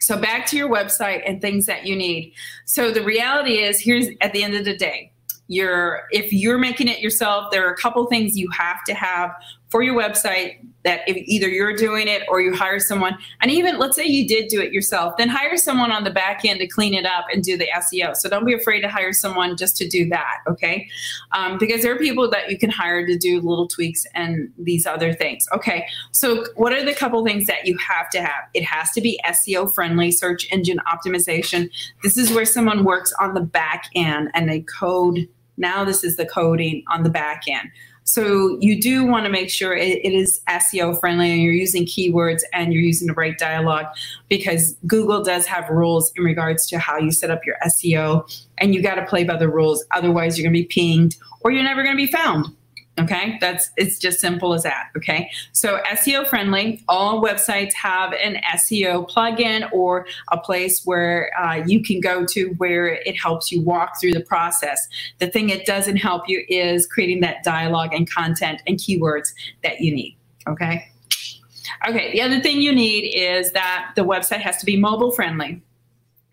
So 0.00 0.18
back 0.18 0.46
to 0.46 0.56
your 0.56 0.68
website 0.68 1.22
and 1.26 1.40
things 1.40 1.66
that 1.66 1.86
you 1.86 1.96
need. 1.96 2.32
So 2.64 2.90
the 2.90 3.02
reality 3.02 3.58
is 3.58 3.80
here's 3.80 4.06
at 4.20 4.32
the 4.32 4.42
end 4.42 4.54
of 4.54 4.64
the 4.64 4.76
day, 4.76 5.12
you're 5.48 6.02
if 6.10 6.32
you're 6.32 6.58
making 6.58 6.88
it 6.88 7.00
yourself, 7.00 7.50
there 7.50 7.66
are 7.66 7.72
a 7.72 7.76
couple 7.76 8.04
things 8.06 8.36
you 8.36 8.50
have 8.50 8.84
to 8.84 8.94
have 8.94 9.30
for 9.68 9.82
your 9.82 9.94
website 9.94 10.56
that 10.84 11.00
if 11.06 11.16
either 11.16 11.48
you're 11.48 11.76
doing 11.76 12.08
it 12.08 12.22
or 12.28 12.40
you 12.40 12.54
hire 12.54 12.78
someone 12.78 13.16
and 13.42 13.50
even 13.50 13.78
let's 13.78 13.96
say 13.96 14.04
you 14.04 14.26
did 14.26 14.48
do 14.48 14.60
it 14.60 14.72
yourself 14.72 15.16
then 15.18 15.28
hire 15.28 15.56
someone 15.56 15.90
on 15.90 16.04
the 16.04 16.10
back 16.10 16.44
end 16.44 16.60
to 16.60 16.66
clean 16.66 16.94
it 16.94 17.04
up 17.04 17.26
and 17.32 17.42
do 17.42 17.56
the 17.58 17.66
seo 17.76 18.16
so 18.16 18.28
don't 18.28 18.46
be 18.46 18.54
afraid 18.54 18.80
to 18.80 18.88
hire 18.88 19.12
someone 19.12 19.56
just 19.56 19.76
to 19.76 19.88
do 19.88 20.08
that 20.08 20.38
okay? 20.48 20.88
Um, 21.32 21.58
because 21.58 21.82
there 21.82 21.92
are 21.94 21.98
people 21.98 22.30
that 22.30 22.50
you 22.50 22.58
can 22.58 22.70
hire 22.70 23.06
to 23.06 23.18
do 23.18 23.40
little 23.40 23.68
tweaks 23.68 24.06
and 24.14 24.50
these 24.56 24.86
other 24.86 25.12
things. 25.12 25.46
Okay 25.52 25.86
so 26.12 26.44
what 26.56 26.72
are 26.72 26.84
the 26.84 26.94
couple 26.94 27.24
things 27.24 27.46
that 27.46 27.66
you 27.66 27.76
have 27.78 28.08
to 28.10 28.22
have? 28.22 28.44
It 28.54 28.64
has 28.64 28.90
to 28.92 29.00
be 29.00 29.20
seo 29.26 29.72
friendly 29.72 30.10
search 30.10 30.50
engine 30.52 30.80
optimization. 30.90 31.70
This 32.02 32.16
is 32.16 32.32
where 32.32 32.46
someone 32.46 32.84
works 32.84 33.12
on 33.20 33.34
the 33.34 33.40
back 33.40 33.84
end 33.94 34.30
and 34.34 34.48
they 34.48 34.60
code 34.60 35.28
now 35.58 35.84
this 35.84 36.02
is 36.02 36.16
the 36.16 36.26
coding 36.26 36.82
on 36.88 37.02
the 37.02 37.10
back 37.10 37.42
end 37.48 37.70
so 38.08 38.56
you 38.62 38.80
do 38.80 39.04
want 39.04 39.26
to 39.26 39.30
make 39.30 39.50
sure 39.50 39.76
it, 39.76 39.98
it 40.02 40.14
is 40.14 40.40
SEO 40.48 40.98
friendly 40.98 41.30
and 41.30 41.42
you're 41.42 41.52
using 41.52 41.84
keywords 41.84 42.40
and 42.54 42.72
you're 42.72 42.82
using 42.82 43.06
the 43.06 43.12
right 43.12 43.36
dialogue 43.36 43.84
because 44.30 44.76
Google 44.86 45.22
does 45.22 45.44
have 45.44 45.68
rules 45.68 46.10
in 46.16 46.24
regards 46.24 46.66
to 46.68 46.78
how 46.78 46.96
you 46.96 47.10
set 47.10 47.30
up 47.30 47.44
your 47.44 47.56
SEO 47.66 48.26
and 48.56 48.74
you 48.74 48.82
got 48.82 48.94
to 48.94 49.04
play 49.04 49.24
by 49.24 49.36
the 49.36 49.46
rules. 49.46 49.84
Otherwise, 49.90 50.38
you're 50.38 50.50
going 50.50 50.54
to 50.54 50.58
be 50.58 50.64
pinged 50.64 51.18
or 51.42 51.50
you're 51.50 51.62
never 51.62 51.82
going 51.82 51.94
to 51.94 52.02
be 52.02 52.10
found. 52.10 52.46
Okay, 52.98 53.38
that's 53.40 53.70
it's 53.76 53.98
just 53.98 54.18
simple 54.18 54.54
as 54.54 54.64
that. 54.64 54.88
Okay, 54.96 55.30
so 55.52 55.80
SEO 55.90 56.26
friendly. 56.26 56.82
All 56.88 57.22
websites 57.22 57.72
have 57.74 58.12
an 58.12 58.36
SEO 58.54 59.08
plugin 59.08 59.70
or 59.72 60.06
a 60.32 60.38
place 60.38 60.82
where 60.84 61.30
uh, 61.40 61.62
you 61.66 61.82
can 61.82 62.00
go 62.00 62.24
to 62.26 62.48
where 62.58 62.88
it 62.88 63.16
helps 63.16 63.52
you 63.52 63.62
walk 63.62 64.00
through 64.00 64.12
the 64.12 64.20
process. 64.20 64.88
The 65.18 65.28
thing 65.28 65.50
it 65.50 65.64
doesn't 65.64 65.96
help 65.96 66.28
you 66.28 66.44
is 66.48 66.86
creating 66.86 67.20
that 67.20 67.44
dialogue 67.44 67.94
and 67.94 68.10
content 68.10 68.62
and 68.66 68.78
keywords 68.78 69.28
that 69.62 69.80
you 69.80 69.94
need. 69.94 70.16
Okay. 70.48 70.90
Okay, 71.88 72.10
the 72.12 72.22
other 72.22 72.40
thing 72.40 72.60
you 72.60 72.74
need 72.74 73.14
is 73.14 73.52
that 73.52 73.92
the 73.94 74.02
website 74.02 74.40
has 74.40 74.56
to 74.56 74.66
be 74.66 74.76
mobile 74.76 75.12
friendly 75.12 75.62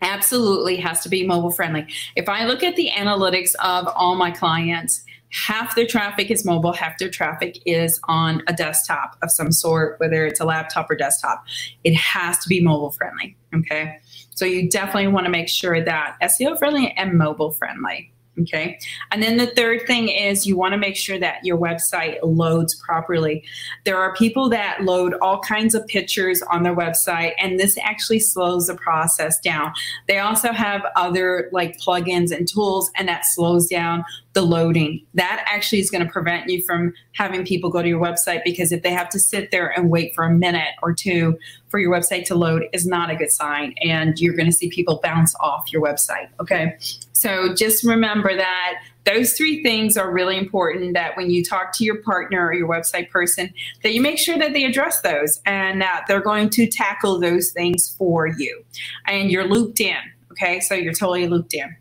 absolutely 0.02 0.76
has 0.76 1.02
to 1.02 1.08
be 1.08 1.26
mobile 1.26 1.50
friendly. 1.50 1.86
If 2.16 2.28
I 2.28 2.44
look 2.44 2.62
at 2.62 2.76
the 2.76 2.90
analytics 2.94 3.54
of 3.56 3.88
all 3.94 4.14
my 4.14 4.30
clients, 4.30 5.02
half 5.36 5.74
their 5.76 5.86
traffic 5.86 6.30
is 6.30 6.44
mobile, 6.44 6.72
half 6.72 6.98
their 6.98 7.10
traffic 7.10 7.58
is 7.66 8.00
on 8.08 8.42
a 8.46 8.52
desktop 8.52 9.16
of 9.22 9.30
some 9.30 9.52
sort, 9.52 10.00
whether 10.00 10.26
it's 10.26 10.40
a 10.40 10.44
laptop 10.44 10.90
or 10.90 10.96
desktop. 10.96 11.44
It 11.84 11.94
has 11.94 12.38
to 12.38 12.48
be 12.48 12.60
mobile 12.60 12.90
friendly. 12.90 13.36
Okay. 13.54 13.98
So 14.30 14.44
you 14.44 14.68
definitely 14.68 15.08
want 15.08 15.26
to 15.26 15.30
make 15.30 15.48
sure 15.48 15.82
that 15.84 16.16
SEO 16.22 16.58
friendly 16.58 16.92
and 16.92 17.14
mobile 17.14 17.50
friendly. 17.50 18.12
Okay. 18.42 18.78
And 19.10 19.22
then 19.22 19.38
the 19.38 19.46
third 19.46 19.86
thing 19.86 20.08
is 20.08 20.46
you 20.46 20.56
want 20.56 20.72
to 20.72 20.78
make 20.78 20.96
sure 20.96 21.18
that 21.18 21.44
your 21.44 21.56
website 21.56 22.18
loads 22.22 22.74
properly. 22.74 23.42
There 23.84 23.98
are 23.98 24.14
people 24.14 24.50
that 24.50 24.82
load 24.82 25.14
all 25.22 25.40
kinds 25.40 25.74
of 25.74 25.86
pictures 25.86 26.42
on 26.50 26.62
their 26.62 26.76
website, 26.76 27.32
and 27.38 27.58
this 27.58 27.78
actually 27.78 28.20
slows 28.20 28.66
the 28.66 28.74
process 28.74 29.40
down. 29.40 29.72
They 30.06 30.18
also 30.18 30.52
have 30.52 30.84
other 30.96 31.48
like 31.52 31.78
plugins 31.78 32.30
and 32.30 32.46
tools, 32.46 32.90
and 32.96 33.08
that 33.08 33.24
slows 33.24 33.66
down 33.68 34.04
the 34.36 34.42
loading. 34.42 35.02
That 35.14 35.42
actually 35.48 35.80
is 35.80 35.90
going 35.90 36.04
to 36.04 36.12
prevent 36.12 36.50
you 36.50 36.62
from 36.62 36.92
having 37.12 37.46
people 37.46 37.70
go 37.70 37.80
to 37.80 37.88
your 37.88 38.00
website 38.00 38.44
because 38.44 38.70
if 38.70 38.82
they 38.82 38.92
have 38.92 39.08
to 39.08 39.18
sit 39.18 39.50
there 39.50 39.68
and 39.68 39.88
wait 39.88 40.14
for 40.14 40.24
a 40.24 40.30
minute 40.30 40.74
or 40.82 40.92
two 40.92 41.38
for 41.68 41.80
your 41.80 41.90
website 41.90 42.26
to 42.26 42.34
load 42.34 42.66
is 42.74 42.86
not 42.86 43.08
a 43.10 43.16
good 43.16 43.30
sign 43.30 43.74
and 43.82 44.20
you're 44.20 44.34
going 44.34 44.46
to 44.46 44.52
see 44.52 44.68
people 44.68 45.00
bounce 45.02 45.34
off 45.40 45.72
your 45.72 45.82
website. 45.82 46.28
Okay. 46.38 46.76
So 47.16 47.54
just 47.54 47.84
remember 47.84 48.36
that 48.36 48.82
those 49.04 49.32
three 49.32 49.62
things 49.62 49.96
are 49.96 50.12
really 50.12 50.36
important 50.36 50.94
that 50.94 51.16
when 51.16 51.30
you 51.30 51.44
talk 51.44 51.72
to 51.74 51.84
your 51.84 52.02
partner 52.02 52.46
or 52.46 52.54
your 52.54 52.68
website 52.68 53.10
person 53.10 53.52
that 53.82 53.94
you 53.94 54.00
make 54.00 54.18
sure 54.18 54.36
that 54.38 54.52
they 54.52 54.64
address 54.64 55.00
those 55.00 55.40
and 55.46 55.80
that 55.80 56.04
they're 56.08 56.20
going 56.20 56.50
to 56.50 56.66
tackle 56.66 57.20
those 57.20 57.52
things 57.52 57.94
for 57.96 58.26
you 58.26 58.64
and 59.06 59.30
you're 59.30 59.46
looped 59.46 59.80
in 59.80 59.96
okay 60.32 60.58
so 60.58 60.74
you're 60.74 60.92
totally 60.92 61.28
looped 61.28 61.54
in 61.54 61.76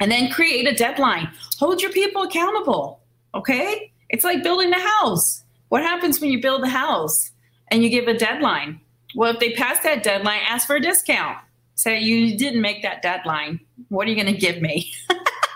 and 0.00 0.10
then 0.10 0.30
create 0.30 0.66
a 0.66 0.74
deadline. 0.74 1.30
Hold 1.58 1.80
your 1.82 1.92
people 1.92 2.22
accountable. 2.22 3.00
Okay? 3.34 3.92
It's 4.08 4.24
like 4.24 4.42
building 4.42 4.72
a 4.72 4.80
house. 4.80 5.44
What 5.68 5.82
happens 5.82 6.20
when 6.20 6.30
you 6.30 6.40
build 6.40 6.64
a 6.64 6.68
house 6.68 7.30
and 7.68 7.84
you 7.84 7.90
give 7.90 8.08
a 8.08 8.14
deadline? 8.14 8.80
Well, 9.14 9.32
if 9.32 9.38
they 9.38 9.52
pass 9.52 9.80
that 9.80 10.02
deadline, 10.02 10.40
ask 10.48 10.66
for 10.66 10.76
a 10.76 10.80
discount. 10.80 11.38
Say 11.80 11.98
you 11.98 12.36
didn't 12.36 12.60
make 12.60 12.82
that 12.82 13.00
deadline. 13.00 13.58
What 13.88 14.06
are 14.06 14.10
you 14.10 14.22
going 14.22 14.34
to 14.34 14.38
give 14.38 14.60
me? 14.60 14.92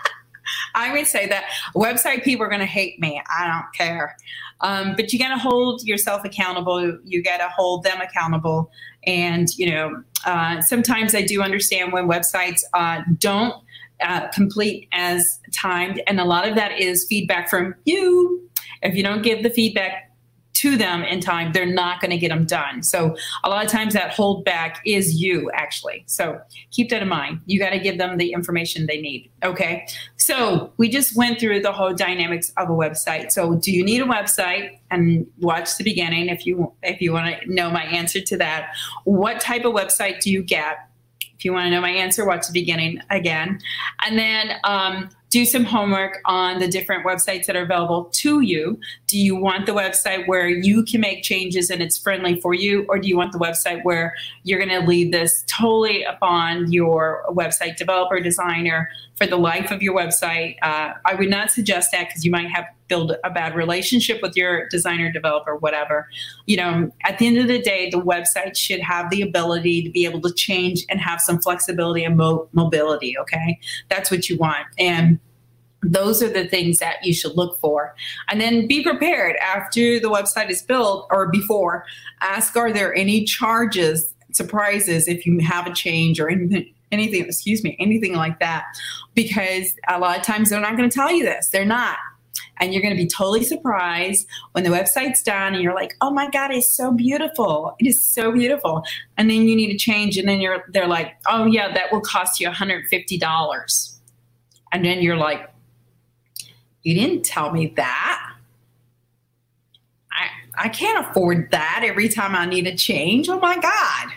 I 0.75 0.91
would 0.91 1.05
say 1.05 1.27
that 1.27 1.43
website 1.75 2.23
people 2.23 2.43
are 2.47 2.49
going 2.49 2.61
to 2.61 2.65
hate 2.65 2.99
me. 2.99 3.21
I 3.29 3.45
don't 3.45 3.71
care. 3.75 4.17
Um, 4.61 4.95
but 4.95 5.13
you 5.13 5.19
got 5.19 5.29
to 5.29 5.37
hold 5.37 5.83
yourself 5.83 6.25
accountable. 6.25 6.97
You 7.03 7.21
got 7.21 7.37
to 7.37 7.49
hold 7.49 7.83
them 7.83 8.01
accountable. 8.01 8.71
And, 9.05 9.47
you 9.55 9.69
know, 9.69 10.03
uh, 10.25 10.61
sometimes 10.61 11.13
I 11.13 11.21
do 11.21 11.43
understand 11.43 11.93
when 11.93 12.07
websites 12.07 12.61
uh, 12.73 13.03
don't 13.19 13.53
uh, 14.01 14.27
complete 14.29 14.87
as 14.93 15.39
timed. 15.53 16.01
And 16.07 16.19
a 16.19 16.25
lot 16.25 16.47
of 16.47 16.55
that 16.55 16.79
is 16.79 17.05
feedback 17.05 17.51
from 17.51 17.75
you. 17.85 18.49
If 18.81 18.95
you 18.95 19.03
don't 19.03 19.21
give 19.21 19.43
the 19.43 19.51
feedback 19.51 20.04
to 20.71 20.77
them 20.77 21.03
in 21.03 21.19
time, 21.19 21.51
they're 21.51 21.65
not 21.65 22.01
going 22.01 22.11
to 22.11 22.17
get 22.17 22.29
them 22.29 22.45
done. 22.45 22.83
So 22.83 23.15
a 23.43 23.49
lot 23.49 23.65
of 23.65 23.71
times 23.71 23.93
that 23.93 24.11
hold 24.11 24.45
back 24.45 24.81
is 24.85 25.21
you 25.21 25.51
actually. 25.53 26.03
So 26.07 26.39
keep 26.71 26.89
that 26.89 27.01
in 27.01 27.07
mind. 27.07 27.41
You 27.45 27.59
got 27.59 27.71
to 27.71 27.79
give 27.79 27.97
them 27.97 28.17
the 28.17 28.31
information 28.31 28.85
they 28.85 29.01
need. 29.01 29.31
Okay. 29.43 29.87
So 30.17 30.73
we 30.77 30.89
just 30.89 31.15
went 31.15 31.39
through 31.39 31.61
the 31.61 31.71
whole 31.71 31.93
dynamics 31.93 32.51
of 32.57 32.69
a 32.69 32.73
website. 32.73 33.31
So 33.31 33.55
do 33.55 33.71
you 33.71 33.83
need 33.83 34.01
a 34.01 34.05
website? 34.05 34.79
And 34.91 35.27
watch 35.39 35.77
the 35.77 35.83
beginning 35.83 36.29
if 36.29 36.45
you 36.45 36.71
if 36.83 37.01
you 37.01 37.11
want 37.11 37.41
to 37.41 37.53
know 37.53 37.69
my 37.69 37.83
answer 37.83 38.21
to 38.21 38.37
that. 38.37 38.75
What 39.03 39.39
type 39.39 39.65
of 39.65 39.73
website 39.73 40.21
do 40.21 40.31
you 40.31 40.43
get? 40.43 40.77
If 41.37 41.43
you 41.43 41.51
want 41.51 41.65
to 41.65 41.71
know 41.71 41.81
my 41.81 41.89
answer, 41.89 42.25
watch 42.25 42.47
the 42.47 42.53
beginning 42.53 43.01
again. 43.09 43.59
And 44.05 44.17
then 44.17 44.53
um, 44.63 45.09
do 45.35 45.43
some 45.43 45.65
homework 45.65 46.21
on 46.23 46.59
the 46.59 46.67
different 46.69 47.05
websites 47.05 47.45
that 47.45 47.57
are 47.57 47.63
available 47.63 48.05
to 48.05 48.39
you. 48.39 48.79
Do 49.07 49.19
you 49.19 49.35
want 49.35 49.65
the 49.65 49.73
website 49.73 50.29
where 50.29 50.47
you 50.47 50.85
can 50.85 51.01
make 51.01 51.23
changes 51.23 51.69
and 51.69 51.81
it's 51.81 51.97
friendly 51.97 52.39
for 52.39 52.53
you, 52.53 52.85
or 52.87 52.99
do 52.99 53.09
you 53.09 53.17
want 53.17 53.33
the 53.33 53.37
website 53.37 53.83
where 53.83 54.15
you're 54.43 54.65
going 54.65 54.81
to 54.81 54.87
leave 54.87 55.11
this 55.11 55.43
totally 55.47 56.03
upon 56.03 56.71
your 56.71 57.25
website 57.27 57.75
developer, 57.75 58.21
designer 58.21 58.89
for 59.17 59.27
the 59.27 59.35
life 59.35 59.71
of 59.71 59.81
your 59.81 59.93
website? 59.93 60.55
Uh, 60.61 60.93
I 61.03 61.15
would 61.15 61.29
not 61.29 61.51
suggest 61.51 61.91
that 61.91 62.07
because 62.07 62.23
you 62.23 62.31
might 62.31 62.49
have 62.49 62.67
build 62.87 63.13
a 63.25 63.29
bad 63.29 63.55
relationship 63.55 64.21
with 64.21 64.37
your 64.37 64.69
designer, 64.69 65.11
developer, 65.11 65.57
whatever. 65.57 66.07
You 66.45 66.57
know, 66.57 66.91
at 67.03 67.17
the 67.17 67.27
end 67.27 67.39
of 67.39 67.47
the 67.47 67.59
day, 67.59 67.89
the 67.89 67.99
website 67.99 68.55
should 68.55 68.79
have 68.79 69.09
the 69.09 69.21
ability 69.21 69.83
to 69.83 69.89
be 69.89 70.05
able 70.05 70.21
to 70.21 70.33
change 70.33 70.85
and 70.87 71.01
have 71.01 71.19
some 71.19 71.41
flexibility 71.41 72.05
and 72.05 72.15
mo- 72.15 72.47
mobility. 72.53 73.17
Okay, 73.17 73.59
that's 73.89 74.09
what 74.09 74.29
you 74.29 74.37
want, 74.37 74.67
and 74.79 75.19
those 75.91 76.21
are 76.21 76.29
the 76.29 76.47
things 76.47 76.79
that 76.79 77.03
you 77.03 77.13
should 77.13 77.35
look 77.35 77.59
for. 77.59 77.95
And 78.29 78.41
then 78.41 78.67
be 78.67 78.83
prepared 78.83 79.35
after 79.37 79.99
the 79.99 80.09
website 80.09 80.49
is 80.49 80.61
built 80.61 81.07
or 81.11 81.29
before. 81.29 81.85
Ask, 82.21 82.55
are 82.55 82.71
there 82.71 82.93
any 82.95 83.23
charges, 83.23 84.13
surprises 84.31 85.07
if 85.07 85.25
you 85.25 85.39
have 85.39 85.67
a 85.67 85.73
change 85.73 86.19
or 86.19 86.29
anything? 86.29 86.71
Anything, 86.91 87.25
excuse 87.25 87.63
me, 87.63 87.75
anything 87.79 88.13
like 88.13 88.39
that, 88.39 88.63
because 89.15 89.73
a 89.89 89.99
lot 89.99 90.17
of 90.17 90.23
times 90.23 90.49
they're 90.49 90.61
not 90.61 90.77
going 90.77 90.89
to 90.89 90.95
tell 90.95 91.11
you 91.11 91.25
this. 91.25 91.49
They're 91.49 91.65
not 91.65 91.97
and 92.57 92.73
you're 92.73 92.81
going 92.81 92.95
to 92.95 93.01
be 93.01 93.07
totally 93.07 93.43
surprised 93.43 94.27
when 94.53 94.63
the 94.63 94.69
website's 94.69 95.21
done 95.21 95.53
and 95.53 95.63
you're 95.63 95.73
like 95.73 95.95
oh 96.01 96.11
my 96.11 96.29
god 96.29 96.51
it's 96.51 96.69
so 96.69 96.91
beautiful 96.91 97.75
it 97.79 97.87
is 97.87 98.01
so 98.01 98.31
beautiful 98.31 98.83
and 99.17 99.29
then 99.29 99.47
you 99.47 99.55
need 99.55 99.71
to 99.71 99.77
change 99.77 100.17
and 100.17 100.27
then 100.27 100.39
you're 100.39 100.63
they're 100.69 100.87
like 100.87 101.15
oh 101.27 101.45
yeah 101.45 101.73
that 101.73 101.91
will 101.91 102.01
cost 102.01 102.39
you 102.39 102.47
$150 102.47 103.99
and 104.71 104.85
then 104.85 105.01
you're 105.01 105.17
like 105.17 105.49
you 106.85 106.95
didn't 106.95 107.25
tell 107.25 107.51
me 107.51 107.73
that 107.75 108.33
i 110.11 110.27
i 110.65 110.69
can't 110.69 111.05
afford 111.05 111.51
that 111.51 111.81
every 111.83 112.07
time 112.07 112.33
i 112.35 112.45
need 112.45 112.65
a 112.65 112.75
change 112.75 113.27
oh 113.27 113.39
my 113.39 113.57
god 113.59 114.13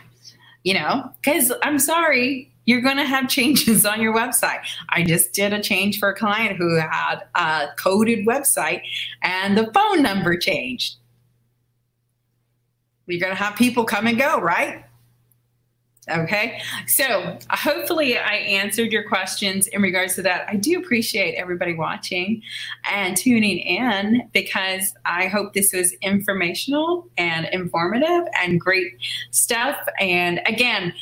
you 0.63 0.75
know 0.75 1.11
because 1.21 1.53
i'm 1.63 1.79
sorry 1.79 2.49
you're 2.69 2.83
going 2.83 2.99
to 2.99 3.05
have 3.05 3.29
changes 3.31 3.87
on 3.87 4.01
your 4.01 4.15
website. 4.15 4.61
I 4.91 5.03
just 5.03 5.33
did 5.33 5.55
a 5.55 5.63
change 5.63 5.99
for 5.99 6.11
a 6.11 6.15
client 6.15 6.59
who 6.59 6.77
had 6.77 7.21
a 7.35 7.69
coded 7.79 8.27
website 8.27 8.83
and 9.23 9.57
the 9.57 9.73
phone 9.73 10.03
number 10.03 10.37
changed. 10.37 10.97
You're 13.07 13.21
going 13.21 13.35
to 13.35 13.43
have 13.43 13.57
people 13.57 13.85
come 13.85 14.07
and 14.07 14.19
go, 14.19 14.39
right? 14.39 14.85
Okay, 16.11 16.61
so 16.87 17.39
hopefully 17.51 18.17
I 18.17 18.35
answered 18.35 18.93
your 18.93 19.07
questions 19.07 19.67
in 19.67 19.83
regards 19.83 20.15
to 20.15 20.23
that. 20.23 20.49
I 20.49 20.57
do 20.57 20.79
appreciate 20.79 21.35
everybody 21.35 21.75
watching 21.75 22.43
and 22.91 23.17
tuning 23.17 23.59
in 23.59 24.29
because 24.33 24.95
I 25.05 25.27
hope 25.27 25.53
this 25.53 25.73
was 25.73 25.93
informational 26.01 27.09
and 27.19 27.47
informative 27.53 28.27
and 28.41 28.59
great 28.59 28.95
stuff. 29.31 29.77
And 30.01 30.41
again, 30.47 30.95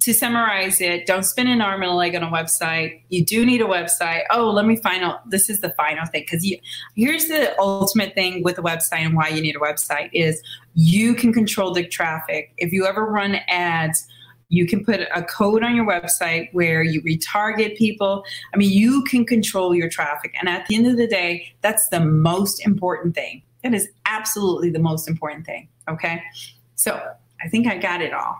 to 0.00 0.14
summarize 0.14 0.80
it, 0.80 1.04
don't 1.04 1.24
spend 1.24 1.50
an 1.50 1.60
arm 1.60 1.82
and 1.82 1.90
a 1.90 1.94
leg 1.94 2.14
on 2.14 2.22
a 2.22 2.30
website. 2.30 3.02
You 3.10 3.22
do 3.24 3.44
need 3.44 3.60
a 3.60 3.66
website. 3.66 4.22
Oh, 4.30 4.50
let 4.50 4.64
me 4.64 4.80
out. 4.84 5.28
This 5.28 5.50
is 5.50 5.60
the 5.60 5.70
final 5.70 6.06
thing 6.06 6.22
because. 6.22 6.50
Here's 6.96 7.26
the 7.26 7.58
ultimate 7.60 8.14
thing 8.14 8.42
with 8.42 8.58
a 8.58 8.62
website 8.62 9.00
and 9.00 9.14
why 9.14 9.28
you 9.28 9.42
need 9.42 9.56
a 9.56 9.58
website 9.58 10.08
is 10.14 10.42
you 10.74 11.14
can 11.14 11.32
control 11.34 11.74
the 11.74 11.86
traffic. 11.86 12.54
If 12.56 12.72
you 12.72 12.86
ever 12.86 13.04
run 13.04 13.36
ads, 13.48 14.06
you 14.50 14.66
can 14.66 14.84
put 14.84 15.00
a 15.00 15.22
code 15.22 15.62
on 15.62 15.74
your 15.74 15.86
website 15.86 16.52
where 16.52 16.82
you 16.82 17.00
retarget 17.02 17.76
people. 17.78 18.24
I 18.52 18.58
mean, 18.58 18.70
you 18.70 19.02
can 19.04 19.24
control 19.24 19.74
your 19.74 19.88
traffic, 19.88 20.34
and 20.38 20.48
at 20.48 20.66
the 20.66 20.76
end 20.76 20.86
of 20.86 20.98
the 20.98 21.06
day, 21.06 21.54
that's 21.62 21.88
the 21.88 22.00
most 22.00 22.66
important 22.66 23.14
thing. 23.14 23.42
That 23.62 23.74
is 23.74 23.88
absolutely 24.06 24.70
the 24.70 24.78
most 24.78 25.08
important 25.08 25.46
thing. 25.46 25.68
Okay, 25.88 26.22
so 26.74 27.00
I 27.42 27.48
think 27.48 27.66
I 27.66 27.78
got 27.78 28.02
it 28.02 28.12
all. 28.12 28.36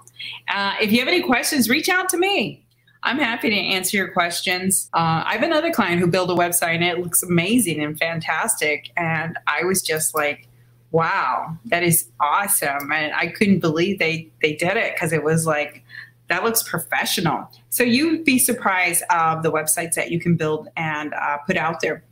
Uh, 0.49 0.75
if 0.81 0.93
you 0.93 0.99
have 0.99 1.09
any 1.09 1.23
questions, 1.23 1.69
reach 1.71 1.89
out 1.89 2.09
to 2.11 2.19
me. 2.19 2.67
I'm 3.03 3.19
happy 3.19 3.49
to 3.49 3.57
answer 3.57 3.97
your 3.97 4.13
questions. 4.13 4.91
Uh, 4.93 5.25
I 5.25 5.33
have 5.33 5.43
another 5.43 5.73
client 5.73 6.01
who 6.01 6.07
built 6.07 6.31
a 6.31 6.35
website 6.35 6.75
and 6.75 6.85
it 6.85 6.99
looks 6.99 7.23
amazing 7.23 7.83
and 7.83 7.99
fantastic. 7.99 8.91
And 8.97 9.39
I 9.47 9.65
was 9.65 9.81
just 9.81 10.15
like, 10.15 10.47
wow, 10.93 11.57
that 11.67 11.83
is 11.83 12.09
awesome. 12.21 12.91
And 12.93 13.13
I 13.15 13.29
couldn't 13.29 13.61
believe 13.61 13.99
they, 13.99 14.29
they 14.43 14.55
did 14.55 14.77
it 14.77 14.95
because 14.95 15.13
it 15.13 15.23
was 15.23 15.47
like, 15.47 15.85
that 16.29 16.45
looks 16.45 16.63
professional. 16.63 17.51
So 17.71 17.83
you'd 17.83 18.25
be 18.25 18.39
surprised 18.39 19.03
of 19.11 19.43
the 19.43 19.51
websites 19.51 19.95
that 19.95 20.11
you 20.11 20.21
can 20.21 20.37
build 20.37 20.69
and 20.77 21.13
uh, 21.15 21.39
put 21.39 21.57
out 21.57 21.81
there. 21.81 22.05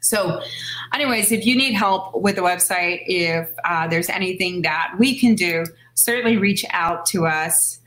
So, 0.00 0.40
anyways, 0.94 1.32
if 1.32 1.44
you 1.44 1.56
need 1.56 1.72
help 1.74 2.14
with 2.14 2.36
the 2.36 2.42
website, 2.42 3.02
if 3.06 3.50
uh, 3.64 3.88
there's 3.88 4.08
anything 4.08 4.62
that 4.62 4.94
we 4.98 5.18
can 5.18 5.34
do, 5.34 5.64
certainly 5.94 6.36
reach 6.36 6.64
out 6.70 7.04
to 7.06 7.26
us. 7.26 7.80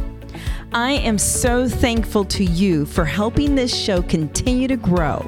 I 0.72 0.92
am 0.92 1.18
so 1.18 1.68
thankful 1.68 2.24
to 2.24 2.44
you 2.44 2.86
for 2.86 3.04
helping 3.04 3.54
this 3.54 3.72
show 3.72 4.02
continue 4.02 4.66
to 4.66 4.76
grow. 4.76 5.24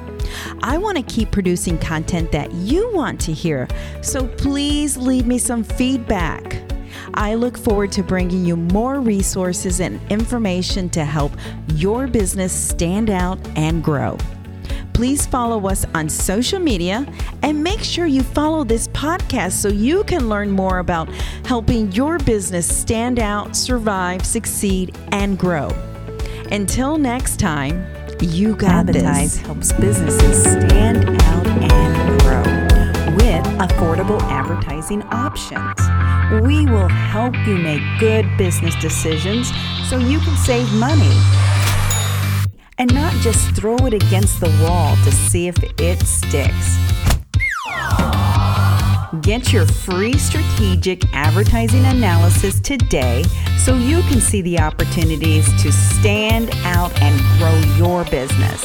I 0.61 0.77
want 0.77 0.97
to 0.97 1.03
keep 1.03 1.31
producing 1.31 1.77
content 1.77 2.31
that 2.31 2.51
you 2.53 2.91
want 2.93 3.19
to 3.21 3.33
hear, 3.33 3.67
so 4.01 4.27
please 4.27 4.97
leave 4.97 5.27
me 5.27 5.37
some 5.37 5.63
feedback. 5.63 6.61
I 7.13 7.35
look 7.35 7.57
forward 7.57 7.91
to 7.93 8.03
bringing 8.03 8.45
you 8.45 8.55
more 8.55 8.99
resources 8.99 9.79
and 9.79 9.99
information 10.11 10.89
to 10.91 11.05
help 11.05 11.31
your 11.73 12.07
business 12.07 12.51
stand 12.51 13.09
out 13.09 13.39
and 13.55 13.83
grow. 13.83 14.17
Please 14.93 15.27
follow 15.27 15.67
us 15.67 15.85
on 15.93 16.09
social 16.09 16.59
media 16.59 17.05
and 17.43 17.63
make 17.63 17.81
sure 17.81 18.07
you 18.07 18.23
follow 18.23 18.63
this 18.63 18.87
podcast 18.89 19.51
so 19.51 19.67
you 19.67 20.03
can 20.05 20.27
learn 20.27 20.49
more 20.49 20.79
about 20.79 21.07
helping 21.45 21.91
your 21.91 22.17
business 22.17 22.65
stand 22.67 23.19
out, 23.19 23.55
survive, 23.55 24.25
succeed, 24.25 24.97
and 25.11 25.37
grow. 25.37 25.69
Until 26.51 26.97
next 26.97 27.39
time, 27.39 27.85
you 28.21 28.55
got 28.55 28.89
Advertise 28.89 29.37
this. 29.37 29.45
helps 29.45 29.71
businesses 29.73 30.41
stand 30.41 31.09
out 31.23 31.47
and 31.47 32.21
grow 32.21 33.15
with 33.15 33.45
affordable 33.57 34.21
advertising 34.23 35.01
options. 35.03 35.79
We 36.45 36.65
will 36.65 36.89
help 36.89 37.35
you 37.47 37.57
make 37.57 37.81
good 37.99 38.25
business 38.37 38.75
decisions 38.75 39.51
so 39.89 39.97
you 39.97 40.19
can 40.19 40.35
save 40.37 40.71
money 40.73 41.15
and 42.77 42.93
not 42.93 43.13
just 43.21 43.55
throw 43.55 43.75
it 43.77 43.93
against 43.93 44.39
the 44.39 44.49
wall 44.61 44.95
to 45.03 45.11
see 45.11 45.47
if 45.47 45.57
it 45.79 46.05
sticks. 46.05 46.77
Get 49.21 49.53
your 49.53 49.65
free 49.65 50.17
strategic 50.17 51.05
advertising 51.13 51.85
analysis 51.85 52.59
today 52.59 53.23
so 53.57 53.77
you 53.77 54.01
can 54.01 54.19
see 54.19 54.41
the 54.41 54.59
opportunities 54.59 55.45
to 55.63 55.71
stand 55.71 56.49
out 56.65 56.91
and 57.01 57.17
grow 57.39 57.57
your 57.77 58.03
business. 58.11 58.61